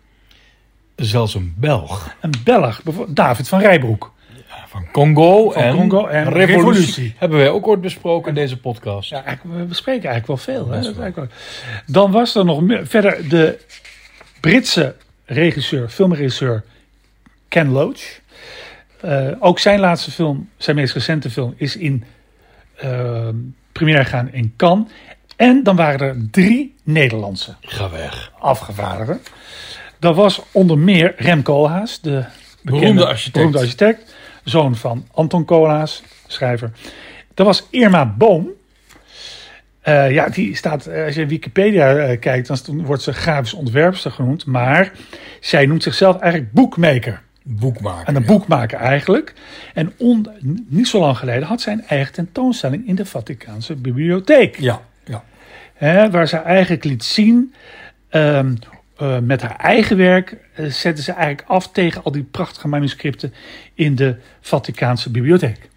Zelfs 0.95 1.33
een 1.33 1.53
Belg. 1.57 2.15
Een 2.21 2.33
Belg, 2.43 2.81
David 3.07 3.47
van 3.47 3.59
Rijbroek 3.59 4.15
van 4.67 4.85
Congo, 4.91 5.49
van 5.51 5.61
en, 5.61 5.75
Congo 5.75 6.07
en 6.07 6.23
revolutie. 6.23 6.55
revolutie. 6.55 7.15
Hebben 7.17 7.37
wij 7.37 7.49
ook 7.49 7.67
ooit 7.67 7.81
besproken 7.81 8.29
in 8.29 8.35
deze 8.35 8.57
podcast. 8.57 9.09
Ja, 9.09 9.23
we 9.43 9.63
bespreken 9.63 10.09
eigenlijk 10.09 10.27
wel 10.27 10.55
veel. 10.55 10.69
Hè? 10.69 11.11
Wel. 11.11 11.27
Dan 11.85 12.11
was 12.11 12.35
er 12.35 12.45
nog 12.45 12.61
meer, 12.61 12.87
verder 12.87 13.29
de 13.29 13.59
Britse 14.39 14.95
regisseur, 15.25 15.89
filmregisseur 15.89 16.63
Ken 17.47 17.69
Loach. 17.69 18.19
Uh, 19.05 19.31
ook 19.39 19.59
zijn 19.59 19.79
laatste 19.79 20.11
film, 20.11 20.49
zijn 20.57 20.75
meest 20.75 20.93
recente 20.93 21.29
film, 21.29 21.53
is 21.57 21.75
in 21.75 22.03
uh, 22.83 23.27
première 23.71 24.03
gegaan 24.03 24.33
in 24.33 24.53
Cannes. 24.57 24.91
En 25.35 25.63
dan 25.63 25.75
waren 25.75 26.07
er 26.07 26.27
drie 26.31 26.75
Nederlandse 26.83 27.55
Ga 27.61 27.89
weg. 27.89 28.31
afgevaardigden. 28.39 29.21
Dat 29.99 30.15
was 30.15 30.41
onder 30.51 30.77
meer 30.77 31.13
Rem 31.17 31.41
Koolhaas, 31.41 32.01
de 32.01 32.09
bekende, 32.09 32.79
beroemde 32.79 33.05
architect. 33.07 33.33
beroemde 33.33 33.59
architect 33.59 34.15
zoon 34.49 34.75
van 34.75 35.07
Anton 35.13 35.45
Koolhaas, 35.45 36.03
schrijver. 36.27 36.71
Dat 37.33 37.45
was 37.45 37.67
Irma 37.69 38.05
Boom. 38.05 38.49
Uh, 39.83 40.11
ja, 40.11 40.29
die 40.29 40.55
staat, 40.55 40.89
als 41.05 41.15
je 41.15 41.25
Wikipedia 41.25 42.09
uh, 42.09 42.19
kijkt, 42.19 42.65
dan 42.65 42.85
wordt 42.85 43.01
ze 43.01 43.13
grafisch 43.13 43.53
ontwerpster 43.53 44.11
genoemd. 44.11 44.45
Maar 44.45 44.91
zij 45.39 45.65
noemt 45.65 45.83
zichzelf 45.83 46.19
eigenlijk 46.19 46.51
boekmaker. 46.51 47.21
Boekmaker. 47.43 48.07
En 48.07 48.15
een 48.15 48.21
ja. 48.21 48.27
boekmaker 48.27 48.79
eigenlijk. 48.79 49.33
En 49.73 49.93
on, 49.97 50.27
niet 50.67 50.87
zo 50.87 50.99
lang 50.99 51.17
geleden 51.17 51.47
had 51.47 51.61
zij 51.61 51.73
een 51.73 51.87
eigen 51.87 52.13
tentoonstelling 52.13 52.87
in 52.87 52.95
de 52.95 53.05
Vaticaanse 53.05 53.75
bibliotheek. 53.75 54.59
Ja, 54.59 54.81
ja. 55.05 55.23
Hè, 55.73 56.11
waar 56.11 56.27
ze 56.27 56.37
eigenlijk 56.37 56.83
liet 56.83 57.03
zien 57.03 57.53
um, 58.11 58.57
uh, 59.01 59.17
met 59.19 59.41
haar 59.41 59.55
eigen 59.55 59.97
werk 59.97 60.37
uh, 60.59 60.65
zetten 60.71 61.03
ze 61.03 61.11
eigenlijk 61.11 61.49
af 61.49 61.71
tegen 61.71 62.03
al 62.03 62.11
die 62.11 62.23
prachtige 62.23 62.67
manuscripten 62.67 63.33
in 63.73 63.95
de 63.95 64.15
Vaticaanse 64.41 65.11
bibliotheek. 65.11 65.69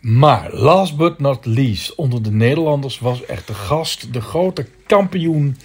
Maar 0.00 0.52
last 0.52 0.96
but 0.96 1.18
not 1.18 1.46
least, 1.46 1.94
onder 1.94 2.22
de 2.22 2.30
Nederlanders 2.30 2.98
was 2.98 3.24
echt 3.26 3.46
de 3.46 3.54
gast, 3.54 4.12
de 4.12 4.20
grote 4.20 4.66
kampioen 4.86 5.56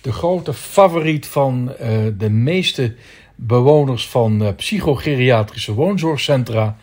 de 0.00 0.12
grote 0.12 0.54
favoriet 0.54 1.26
van 1.26 1.72
eh, 1.78 1.90
de 2.18 2.30
meeste 2.30 2.94
bewoners 3.34 4.08
van 4.08 4.42
eh, 4.42 4.54
psychogeriatrische 4.56 5.74
woonzorgcentra, 5.74 6.76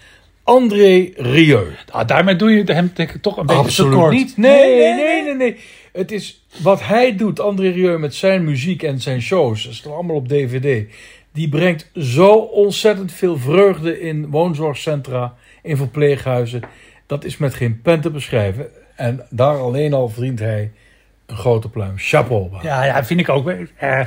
André 0.44 1.10
Rieu. 1.16 1.66
Nou, 1.92 2.06
daarmee 2.06 2.36
doe 2.36 2.52
je 2.52 2.64
hem 2.74 2.92
denk 2.94 3.12
ik 3.12 3.22
toch 3.22 3.38
een 3.38 3.46
beetje 3.46 3.62
Absoluut 3.62 3.92
tekort. 3.92 4.14
niet. 4.14 4.38
Nee, 4.38 4.94
nee, 4.94 5.24
nee, 5.24 5.36
nee, 5.36 5.58
Het 5.95 6.12
is 6.12 6.45
wat 6.62 6.84
hij 6.84 7.15
doet, 7.15 7.39
André 7.39 7.69
Rieu, 7.69 7.97
met 7.97 8.15
zijn 8.15 8.43
muziek 8.43 8.84
en 8.84 9.01
zijn 9.01 9.21
shows. 9.21 9.63
Dat 9.63 9.73
is 9.73 9.88
allemaal 9.88 10.15
op 10.15 10.27
DVD. 10.27 10.93
Die 11.31 11.49
brengt 11.49 11.89
zo 11.93 12.34
ontzettend 12.36 13.12
veel 13.12 13.38
vreugde 13.38 13.99
in 13.99 14.29
woonzorgcentra, 14.29 15.34
in 15.62 15.77
verpleeghuizen. 15.77 16.62
Dat 17.05 17.23
is 17.23 17.38
met 17.38 17.53
geen 17.53 17.81
pen 17.81 18.01
te 18.01 18.10
beschrijven. 18.10 18.67
En 18.95 19.25
daar 19.29 19.58
alleen 19.58 19.93
al 19.93 20.10
verdient 20.10 20.39
hij 20.39 20.71
een 21.25 21.38
grote 21.38 21.69
pluim. 21.69 21.93
Chapeau. 21.95 22.49
Ja, 22.62 22.86
ja, 22.86 23.05
vind 23.05 23.19
ik 23.19 23.29
ook. 23.29 23.49
Eh, 23.75 24.01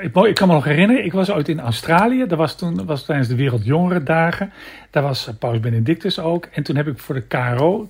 ik, 0.00 0.34
kan 0.34 0.48
me 0.48 0.54
nog 0.54 0.64
herinneren, 0.64 1.04
ik 1.04 1.12
was 1.12 1.30
ooit 1.30 1.48
in 1.48 1.60
Australië. 1.60 2.26
Dat 2.26 2.38
was 2.38 2.56
toen 2.56 2.86
was 2.86 3.04
tijdens 3.04 3.28
de 3.28 3.36
Wereldjongerendagen. 3.36 4.52
Daar 4.90 5.02
was 5.02 5.26
eh, 5.26 5.34
Paus 5.38 5.60
Benedictus 5.60 6.18
ook. 6.18 6.48
En 6.52 6.62
toen 6.62 6.76
heb 6.76 6.86
ik 6.86 6.98
voor 6.98 7.14
de 7.14 7.26
KRO 7.26 7.88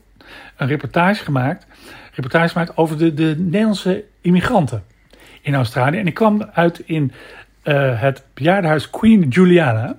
een 0.57 0.67
reportage 0.67 1.25
gemaakt. 1.25 1.67
Reportage 2.15 2.49
gemaakt 2.49 2.77
over 2.77 2.99
de, 2.99 3.15
de 3.15 3.35
Nederlandse 3.39 4.05
immigranten 4.21 4.85
in 5.41 5.55
Australië. 5.55 5.99
En 5.99 6.07
ik 6.07 6.15
kwam 6.15 6.43
uit 6.53 6.83
in 6.85 7.13
eh, 7.63 8.01
het 8.01 8.25
bejaardenhuis 8.35 8.91
Queen 8.91 9.29
Juliana. 9.29 9.97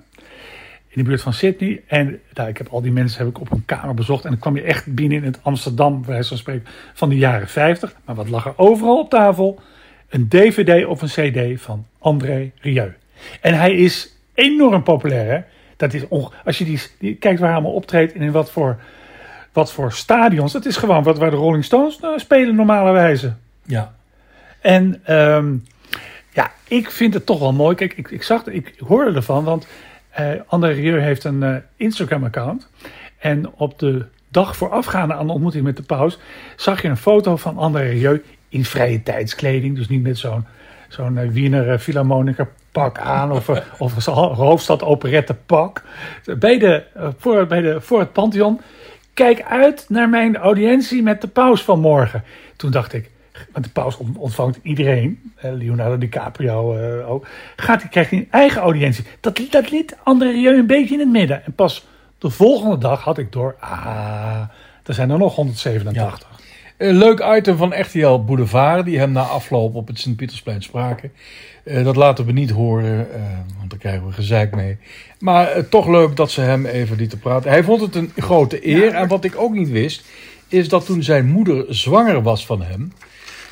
In 0.88 1.02
de 1.02 1.08
buurt 1.08 1.22
van 1.22 1.32
Sydney. 1.32 1.82
En 1.86 2.20
nou, 2.34 2.48
ik 2.48 2.58
heb 2.58 2.68
al 2.68 2.80
die 2.80 2.92
mensen 2.92 3.18
heb 3.18 3.28
ik 3.28 3.40
op 3.40 3.50
een 3.50 3.64
kamer 3.64 3.94
bezocht. 3.94 4.24
En 4.24 4.30
dan 4.30 4.38
kwam 4.38 4.56
je 4.56 4.62
echt 4.62 4.94
binnen 4.94 5.18
in 5.18 5.24
het 5.24 5.38
Amsterdam, 5.42 6.00
bij 6.00 6.10
wijze 6.10 6.28
van 6.28 6.38
spreken, 6.38 6.66
van 6.94 7.08
de 7.08 7.16
jaren 7.16 7.48
50. 7.48 7.94
Maar 8.04 8.14
wat 8.14 8.28
lag 8.28 8.46
er 8.46 8.58
overal 8.58 8.98
op 8.98 9.10
tafel? 9.10 9.60
Een 10.08 10.28
DVD 10.28 10.86
of 10.86 11.02
een 11.02 11.08
CD 11.08 11.60
van 11.60 11.86
André 11.98 12.50
Rieu. 12.60 12.94
En 13.40 13.54
hij 13.54 13.74
is 13.74 14.16
enorm 14.34 14.82
populair. 14.82 15.30
Hè? 15.30 15.40
Dat 15.76 15.94
is 15.94 16.02
Als 16.44 16.58
je 16.58 16.64
die, 16.64 16.80
die 16.98 17.14
kijkt 17.14 17.38
waar 17.38 17.48
hij 17.48 17.58
allemaal 17.58 17.76
optreedt 17.76 18.12
en 18.12 18.20
in 18.20 18.32
wat 18.32 18.50
voor, 18.50 18.80
wat 19.54 19.72
voor 19.72 19.92
stadions. 19.92 20.52
Dat 20.52 20.66
is 20.66 20.76
gewoon 20.76 21.02
wat 21.02 21.18
waar 21.18 21.30
de 21.30 21.36
Rolling 21.36 21.64
Stones 21.64 22.00
eh, 22.00 22.10
spelen 22.16 22.54
normalerwijze. 22.54 23.34
Ja. 23.62 23.94
En 24.60 25.00
ehm, 25.04 25.56
ja, 26.32 26.52
ik 26.68 26.90
vind 26.90 27.14
het 27.14 27.26
toch 27.26 27.38
wel 27.38 27.52
mooi. 27.52 27.74
Kijk, 27.74 27.92
ik, 27.96 28.10
ik, 28.10 28.22
zag, 28.22 28.46
ik 28.46 28.74
hoorde 28.86 29.12
ervan, 29.12 29.44
want 29.44 29.66
eh 30.10 30.30
André 30.46 30.72
Rieu 30.72 31.00
heeft 31.00 31.24
een 31.24 31.42
eh, 31.42 31.56
Instagram-account. 31.76 32.68
En 33.18 33.52
op 33.54 33.78
de 33.78 34.04
dag 34.28 34.56
voorafgaande 34.56 35.14
aan 35.14 35.26
de 35.26 35.32
ontmoeting 35.32 35.64
met 35.64 35.76
de 35.76 35.82
paus... 35.82 36.18
zag 36.56 36.82
je 36.82 36.88
een 36.88 36.96
foto 36.96 37.36
van 37.36 37.58
André 37.58 37.88
Rieu 37.88 38.22
in 38.48 38.64
vrije 38.64 39.02
tijdskleding. 39.02 39.76
Dus 39.76 39.88
niet 39.88 40.02
met 40.02 40.18
zo'n 40.18 40.46
zo'n 40.88 41.32
Wiener 41.32 41.78
Philharmoniker 41.78 42.48
pak 42.72 42.98
aan 42.98 43.32
of, 43.32 43.48
of 43.78 43.94
zo'n 43.98 44.14
hoofdstad 44.34 44.82
operette 44.82 45.34
pak. 45.34 45.82
Bij, 46.38 46.58
de, 46.58 46.82
voor, 47.18 47.46
bij 47.46 47.60
de, 47.60 47.80
voor 47.80 47.98
het 47.98 48.12
Pantheon. 48.12 48.60
Kijk 49.14 49.42
uit 49.42 49.86
naar 49.88 50.08
mijn 50.08 50.36
audiëntie 50.36 51.02
met 51.02 51.20
de 51.20 51.28
paus 51.28 51.62
van 51.62 51.80
morgen. 51.80 52.24
Toen 52.56 52.70
dacht 52.70 52.92
ik, 52.92 53.10
want 53.52 53.64
de 53.64 53.70
paus 53.70 53.96
ont- 53.96 54.16
ontvangt 54.18 54.58
iedereen, 54.62 55.32
Leonardo 55.40 55.98
DiCaprio 55.98 56.76
eh, 56.76 57.10
ook, 57.10 57.26
gaat, 57.56 57.80
hij- 57.80 57.90
krijgt 57.90 58.10
hij 58.10 58.18
een 58.18 58.28
eigen 58.30 58.60
audiëntie. 58.60 59.04
Dat, 59.20 59.40
dat 59.50 59.70
liet 59.70 59.96
André 60.02 60.30
Rieu 60.30 60.58
een 60.58 60.66
beetje 60.66 60.94
in 60.94 61.00
het 61.00 61.08
midden. 61.10 61.44
En 61.44 61.52
pas 61.52 61.86
de 62.18 62.30
volgende 62.30 62.78
dag 62.78 63.02
had 63.02 63.18
ik 63.18 63.32
door, 63.32 63.56
ah, 63.60 64.40
er 64.84 64.94
zijn 64.94 65.10
er 65.10 65.18
nog 65.18 65.34
187. 65.34 66.28
Een 66.84 66.96
leuk 66.96 67.24
item 67.36 67.56
van 67.56 67.80
RTL 67.80 68.18
Boulevard, 68.24 68.84
die 68.84 68.98
hem 68.98 69.12
na 69.12 69.22
afloop 69.22 69.74
op 69.74 69.86
het 69.86 70.00
Sint-Pietersplein 70.00 70.62
spraken. 70.62 71.12
Eh, 71.64 71.84
dat 71.84 71.96
laten 71.96 72.26
we 72.26 72.32
niet 72.32 72.50
horen, 72.50 73.14
eh, 73.14 73.20
want 73.58 73.70
daar 73.70 73.78
krijgen 73.78 74.06
we 74.06 74.12
gezeik 74.12 74.54
mee. 74.54 74.76
Maar 75.18 75.48
eh, 75.48 75.62
toch 75.62 75.88
leuk 75.88 76.16
dat 76.16 76.30
ze 76.30 76.40
hem 76.40 76.66
even 76.66 76.96
lieten 76.96 77.18
praten. 77.18 77.50
Hij 77.50 77.64
vond 77.64 77.80
het 77.80 77.94
een 77.94 78.12
grote 78.16 78.66
eer. 78.66 78.92
en 78.94 79.08
wat 79.08 79.24
ik 79.24 79.36
ook 79.36 79.52
niet 79.52 79.70
wist, 79.70 80.04
is 80.48 80.68
dat 80.68 80.86
toen 80.86 81.02
zijn 81.02 81.26
moeder 81.26 81.64
zwanger 81.68 82.22
was 82.22 82.46
van 82.46 82.62
hem, 82.62 82.92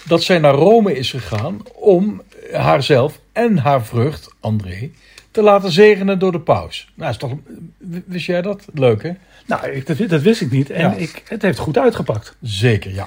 dat 0.06 0.22
zij 0.22 0.38
naar 0.38 0.54
Rome 0.54 0.96
is 0.96 1.10
gegaan 1.10 1.58
om 1.74 2.22
haarzelf 2.52 3.20
en 3.32 3.58
haar 3.58 3.84
vrucht, 3.84 4.34
André, 4.40 4.90
te 5.32 5.42
laten 5.42 5.70
zegenen 5.72 6.18
door 6.18 6.32
de 6.32 6.40
paus. 6.40 6.92
Nou, 6.94 7.10
is 7.10 7.16
toch, 7.16 7.32
wist 8.06 8.26
jij 8.26 8.42
dat? 8.42 8.64
Leuk, 8.74 9.02
hè? 9.02 9.12
Nou, 9.46 9.70
ik, 9.70 9.86
dat, 9.86 10.08
dat 10.08 10.22
wist 10.22 10.40
ik 10.40 10.50
niet. 10.50 10.70
En 10.70 10.90
Ja. 10.90 10.94
ik, 10.96 11.22
het 11.28 11.42
heeft 11.42 11.58
goed 11.58 11.78
uitgepakt. 11.78 12.36
Zeker, 12.40 12.94
ja. 12.94 13.06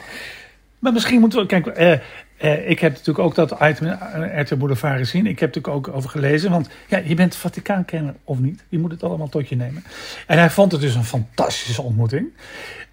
Maar 0.79 0.93
misschien 0.93 1.19
moeten 1.19 1.39
we. 1.39 1.45
Kijk, 1.45 1.67
eh, 1.67 1.91
eh, 2.38 2.69
ik 2.69 2.79
heb 2.79 2.91
natuurlijk 2.91 3.19
ook 3.19 3.35
dat 3.35 3.55
item 3.61 3.97
RTL 4.35 4.55
Boulevard 4.55 4.97
gezien. 4.97 5.25
Ik 5.27 5.39
heb 5.39 5.55
natuurlijk 5.55 5.88
ook 5.88 5.95
over 5.95 6.09
gelezen. 6.09 6.51
Want 6.51 6.69
ja, 6.88 6.97
je 6.97 7.15
bent 7.15 7.35
Vaticaankenner 7.35 8.15
of 8.23 8.39
niet. 8.39 8.63
Je 8.69 8.79
moet 8.79 8.91
het 8.91 9.03
allemaal 9.03 9.29
tot 9.29 9.49
je 9.49 9.55
nemen. 9.55 9.83
En 10.27 10.38
hij 10.38 10.49
vond 10.49 10.71
het 10.71 10.81
dus 10.81 10.95
een 10.95 11.03
fantastische 11.03 11.81
ontmoeting. 11.81 12.27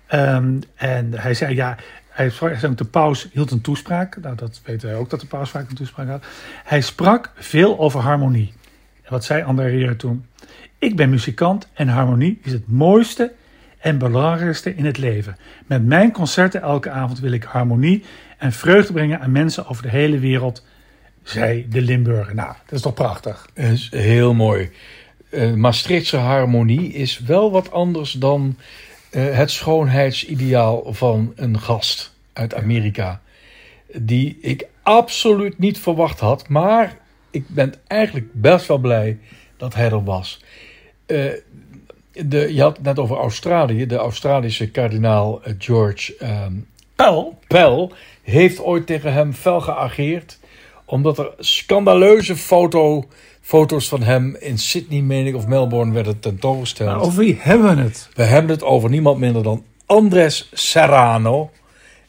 Ehm, 0.06 0.60
en 0.74 1.12
hij 1.16 1.34
zei 1.34 1.54
ja. 1.54 1.76
Hij 2.08 2.30
sprak, 2.30 2.78
de 2.78 2.84
paus 2.84 3.28
hield 3.32 3.50
een 3.50 3.60
toespraak. 3.60 4.16
Nou, 4.22 4.36
dat 4.36 4.60
weten 4.64 4.88
wij 4.88 4.96
ook 4.96 5.10
dat 5.10 5.20
de 5.20 5.26
paus 5.26 5.50
vaak 5.50 5.70
een 5.70 5.76
toespraak 5.76 6.08
had. 6.08 6.24
Hij 6.64 6.80
sprak 6.80 7.32
veel 7.34 7.78
over 7.78 8.00
harmonie. 8.00 8.52
Wat 9.12 9.24
zei 9.24 9.42
André 9.42 9.66
Rieu 9.66 9.96
toen? 9.96 10.24
Ik 10.78 10.96
ben 10.96 11.10
muzikant 11.10 11.68
en 11.72 11.88
harmonie 11.88 12.38
is 12.42 12.52
het 12.52 12.68
mooiste 12.68 13.32
en 13.78 13.98
belangrijkste 13.98 14.74
in 14.74 14.84
het 14.84 14.98
leven. 14.98 15.36
Met 15.66 15.84
mijn 15.84 16.12
concerten 16.12 16.62
elke 16.62 16.90
avond 16.90 17.20
wil 17.20 17.32
ik 17.32 17.42
harmonie 17.42 18.04
en 18.38 18.52
vreugde 18.52 18.92
brengen 18.92 19.20
aan 19.20 19.32
mensen 19.32 19.66
over 19.66 19.82
de 19.82 19.88
hele 19.88 20.18
wereld, 20.18 20.64
zei 21.22 21.66
de 21.68 21.80
Limburger. 21.80 22.34
Nou, 22.34 22.52
dat 22.64 22.72
is 22.72 22.80
toch 22.80 22.94
prachtig? 22.94 23.48
Is 23.54 23.90
heel 23.90 24.34
mooi. 24.34 24.70
Eh 25.30 25.52
Maastrichtse 25.52 26.16
harmonie 26.16 26.92
is 26.92 27.18
wel 27.18 27.50
wat 27.50 27.72
anders 27.72 28.12
dan 28.12 28.56
eh, 29.10 29.36
het 29.36 29.50
schoonheidsideaal 29.50 30.94
van 30.94 31.32
een 31.36 31.60
gast 31.60 32.14
uit 32.32 32.54
Amerika. 32.54 33.20
Die 33.94 34.38
ik 34.40 34.66
absoluut 34.82 35.58
niet 35.58 35.78
verwacht 35.78 36.20
had. 36.20 36.48
Maar 36.48 37.00
ik 37.32 37.48
ben 37.48 37.74
eigenlijk 37.86 38.26
best 38.32 38.66
wel 38.66 38.78
blij 38.78 39.18
dat 39.56 39.74
hij 39.74 39.90
er 39.90 40.04
was. 40.04 40.40
Eh, 41.06 41.24
de, 42.12 42.54
je 42.54 42.60
had 42.62 42.76
het 42.76 42.84
net 42.84 42.98
over 42.98 43.16
Australië. 43.16 43.86
De 43.86 43.96
Australische 43.96 44.70
kardinaal 44.70 45.42
eh, 45.42 45.54
George 45.58 46.16
ehm, 46.16 46.52
Paul? 46.94 47.38
Pell 47.46 47.90
heeft 48.22 48.60
ooit 48.60 48.86
tegen 48.86 49.12
hem 49.12 49.32
fel 49.32 49.60
geageerd. 49.60 50.38
Omdat 50.84 51.18
er 51.18 51.30
scandaleuze 51.38 52.36
foto, 52.36 53.04
foto's 53.40 53.88
van 53.88 54.02
hem 54.02 54.36
in 54.40 54.58
Sydney, 54.58 55.00
meen 55.00 55.26
ik, 55.26 55.34
of 55.34 55.46
Melbourne 55.46 55.92
werden 55.92 56.20
tentoongesteld. 56.20 56.88
Maar 56.88 57.00
over 57.00 57.18
wie 57.18 57.38
hebben 57.40 57.76
we 57.76 57.82
het? 57.82 58.08
We 58.14 58.22
hebben 58.22 58.50
het 58.50 58.62
over 58.62 58.90
niemand 58.90 59.18
minder 59.18 59.42
dan 59.42 59.64
Andres 59.86 60.48
Serrano. 60.52 61.50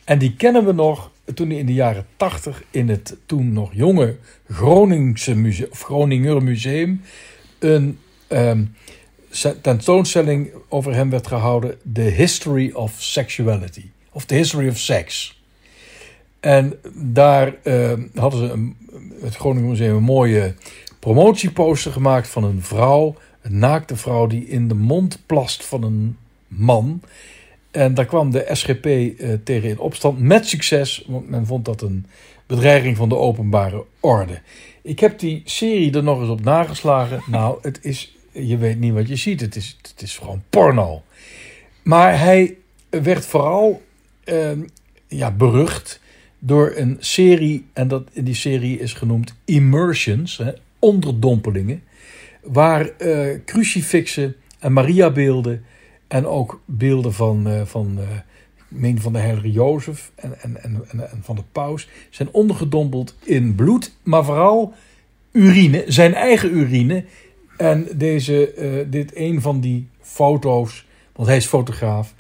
En 0.04 0.18
die 0.18 0.36
kennen 0.36 0.66
we 0.66 0.72
nog 0.72 1.12
toen 1.34 1.50
hij 1.50 1.58
in 1.58 1.66
de 1.66 1.74
jaren 1.74 2.06
tachtig 2.18 2.64
in 2.72 2.90
het 2.90 3.18
toen 3.26 3.54
nog 3.54 3.74
jonge 3.74 4.16
Groningse 4.50 5.36
museum, 5.36 5.70
Groninger 5.72 6.44
Museum 6.44 7.02
een 7.60 8.00
ehm, 8.28 8.64
tentoonstelling 9.62 10.52
over 10.70 10.94
hem 10.94 11.10
werd 11.10 11.28
gehouden. 11.28 11.78
The 11.94 12.02
History 12.02 12.72
of 12.72 12.94
Sexuality. 12.98 13.86
Of 14.12 14.26
The 14.26 14.36
History 14.36 14.70
of 14.70 14.78
Sex. 14.78 15.38
En 16.40 16.80
daar 16.94 17.56
ehm, 17.64 18.02
hadden 18.16 18.40
ze 18.40 18.54
een, 18.54 18.76
het 19.22 19.36
Groningen 19.36 19.70
Museum 19.70 19.96
een 19.96 20.04
mooie 20.04 20.56
promotieposter 21.00 21.92
gemaakt 21.92 22.28
van 22.28 22.44
een 22.44 22.62
vrouw. 22.62 23.16
Een 23.42 23.58
naakte 23.58 23.96
vrouw 23.96 24.28
die 24.28 24.48
in 24.48 24.68
de 24.68 24.76
mond 24.76 25.20
plast 25.26 25.66
van 25.66 25.84
een 25.84 26.18
man. 26.48 27.02
En 27.74 27.94
daar 27.94 28.06
kwam 28.06 28.32
de 28.32 28.50
SGP 28.52 28.86
eh, 28.86 29.34
tegen 29.44 29.70
in 29.70 29.80
opstand 29.80 30.20
met 30.20 30.48
succes, 30.48 31.04
want 31.08 31.30
men 31.30 31.46
vond 31.46 31.66
dat 31.66 31.82
een 31.82 32.06
bedreiging 32.46 32.98
van 32.98 33.10
de 33.10 33.16
openbare 33.16 33.86
orde. 34.00 34.42
Ik 34.82 35.00
heb 35.00 35.20
die 35.20 35.42
serie 35.46 35.92
er 35.92 36.04
nog 36.04 36.20
eens 36.20 36.30
op 36.30 36.44
nageslagen. 36.44 37.24
Nou, 37.28 37.58
het 37.62 37.80
is, 37.82 38.18
je 38.32 38.58
weet 38.58 38.80
niet 38.80 38.94
wat 38.94 39.08
je 39.08 39.16
ziet. 39.16 39.42
Het 39.42 39.56
is, 39.56 39.78
het 39.82 40.02
is 40.02 40.18
gewoon 40.18 40.44
porno. 40.50 41.04
Maar 41.84 42.20
hij 42.20 42.58
werd 42.90 43.26
vooral 43.26 43.82
ehm, 44.24 44.60
ja, 45.08 45.32
berucht 45.32 46.02
door 46.40 46.74
een 46.76 46.98
serie, 47.00 47.66
en 47.74 47.88
dat, 47.88 48.04
die 48.14 48.36
serie 48.36 48.80
is 48.80 48.94
genoemd 48.94 49.36
Immersions, 49.46 50.38
hè, 50.38 50.52
onderdompelingen, 50.80 51.84
waar 52.42 52.90
eh, 52.90 53.40
crucifixen 53.46 54.36
en 54.60 54.74
Mariabeelden 54.74 55.66
en 56.14 56.28
ook 56.28 56.62
beelden 56.66 57.14
van, 57.14 57.48
eh, 57.48 57.62
van, 57.66 57.98
eh, 58.00 58.06
meen 58.68 59.02
van 59.02 59.14
de 59.14 59.20
heilige 59.20 59.52
Jozef 59.52 60.12
en, 60.16 60.42
en, 60.42 60.64
en, 60.64 60.86
en, 60.90 61.20
van 61.22 61.36
de 61.36 61.44
paus 61.52 61.88
zijn 62.10 62.30
ondergedompeld 62.32 63.16
in 63.24 63.56
bloed, 63.56 63.92
maar 64.04 64.26
vooral 64.26 64.74
urine, 65.32 65.84
zijn 65.88 66.14
eigen 66.14 66.58
urine. 66.58 67.06
En 67.58 67.88
deze, 67.96 68.54
eh, 68.54 68.86
dit 68.88 69.16
een 69.16 69.42
van 69.42 69.60
die 69.60 69.88
foto's, 70.02 70.86
want 71.16 71.28
hij 71.28 71.38
is 71.38 71.46
fotograaf, 71.46 72.14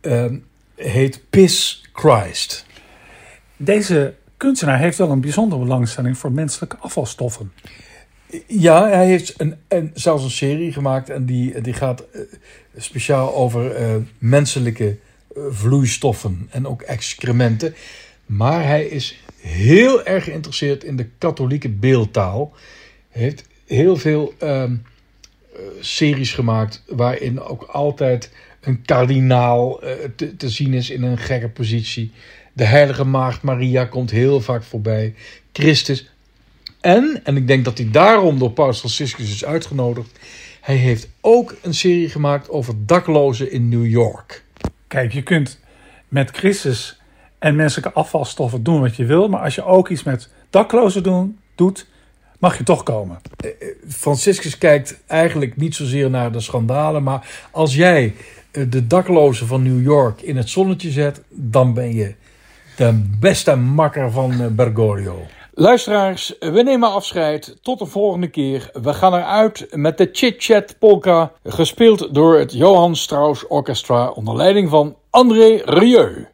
ehm, 0.00 0.38
heet 0.74 1.22
Piss 1.30 1.88
Christ. 1.92 2.66
Deze 3.56 4.14
kunstenaar 4.36 4.78
heeft 4.78 4.98
wel 4.98 5.10
een 5.10 5.20
bijzondere 5.20 5.62
belangstelling 5.62 6.18
voor 6.18 6.32
menselijke 6.32 6.76
afvalstoffen. 6.76 7.52
Ja, 8.46 8.88
hij 8.88 9.06
heeft 9.06 9.40
een, 9.40 9.54
een, 9.68 9.90
zelfs 9.94 10.24
een 10.24 10.30
serie 10.30 10.72
gemaakt 10.72 11.10
en 11.10 11.26
die, 11.26 11.60
die 11.60 11.72
gaat 11.72 12.04
speciaal 12.76 13.34
over 13.34 13.70
eh, 13.70 13.96
menselijke 14.18 14.96
eh, 15.36 15.42
vloeistoffen 15.50 16.48
en 16.50 16.66
ook 16.66 16.82
excrementen. 16.82 17.74
Maar 18.26 18.64
hij 18.64 18.84
is 18.84 19.18
heel 19.40 20.04
erg 20.04 20.24
geïnteresseerd 20.24 20.84
in 20.84 20.96
de 20.96 21.08
katholieke 21.18 21.68
beeldtaal. 21.68 22.52
Hij 23.08 23.22
heeft 23.22 23.44
heel 23.66 23.96
veel 23.96 24.34
ehm, 24.38 24.74
eh, 25.54 25.60
series 25.80 26.32
gemaakt 26.32 26.82
waarin 26.86 27.40
ook 27.40 27.62
altijd 27.62 28.30
een 28.60 28.82
kardinaal 28.82 29.80
te, 30.16 30.36
te 30.36 30.48
zien 30.48 30.74
is 30.74 30.90
in 30.90 31.02
een 31.02 31.18
gekke 31.18 31.48
positie. 31.48 32.12
De 32.52 32.64
heilige 32.64 33.04
maagd 33.04 33.42
Maria 33.42 33.84
komt 33.84 34.10
heel 34.10 34.40
vaak 34.40 34.62
voorbij. 34.62 35.14
Christus. 35.52 36.10
En, 36.80 37.20
en 37.24 37.36
ik 37.36 37.46
denk 37.46 37.64
dat 37.64 37.78
hij 37.78 37.90
daarom 37.90 38.38
door 38.38 38.50
Paus 38.50 38.78
Franciscus 38.78 39.30
is 39.30 39.44
uitgenodigd. 39.44 40.18
Hij 40.64 40.76
heeft 40.76 41.08
ook 41.20 41.56
een 41.62 41.74
serie 41.74 42.08
gemaakt 42.08 42.50
over 42.50 42.74
daklozen 42.86 43.50
in 43.50 43.68
New 43.68 43.86
York. 43.86 44.44
Kijk, 44.88 45.12
je 45.12 45.22
kunt 45.22 45.60
met 46.08 46.30
Christus 46.30 47.00
en 47.38 47.56
menselijke 47.56 47.92
afvalstoffen 47.92 48.62
doen 48.62 48.80
wat 48.80 48.96
je 48.96 49.04
wil. 49.04 49.28
Maar 49.28 49.40
als 49.40 49.54
je 49.54 49.64
ook 49.64 49.88
iets 49.88 50.02
met 50.02 50.28
daklozen 50.50 51.02
doen, 51.02 51.38
doet, 51.54 51.86
mag 52.38 52.58
je 52.58 52.64
toch 52.64 52.82
komen. 52.82 53.20
Franciscus 53.88 54.58
kijkt 54.58 55.02
eigenlijk 55.06 55.56
niet 55.56 55.74
zozeer 55.74 56.10
naar 56.10 56.32
de 56.32 56.40
schandalen. 56.40 57.02
Maar 57.02 57.48
als 57.50 57.74
jij 57.74 58.14
eh, 58.50 58.64
de 58.68 58.86
daklozen 58.86 59.46
van 59.46 59.62
New 59.62 59.82
York 59.82 60.20
in 60.20 60.36
het 60.36 60.48
zonnetje 60.48 60.90
zet, 60.90 61.22
dan 61.28 61.74
ben 61.74 61.94
je 61.94 62.14
de 62.76 63.04
beste 63.18 63.54
makker 63.56 64.10
van 64.10 64.40
eh, 64.40 64.46
Bergoglio. 64.46 65.26
Luisteraars, 65.56 66.34
we 66.38 66.62
nemen 66.62 66.92
afscheid. 66.92 67.56
Tot 67.62 67.78
de 67.78 67.86
volgende 67.86 68.28
keer. 68.28 68.70
We 68.72 68.94
gaan 68.94 69.14
eruit 69.14 69.66
met 69.70 69.98
de 69.98 70.08
Chit 70.12 70.34
Chat 70.38 70.78
Polka, 70.78 71.32
gespeeld 71.44 72.14
door 72.14 72.38
het 72.38 72.52
Johann 72.52 72.94
Strauss 72.94 73.46
Orchestra 73.46 74.10
onder 74.10 74.36
leiding 74.36 74.68
van 74.68 74.96
André 75.10 75.60
Rieu. 75.64 76.33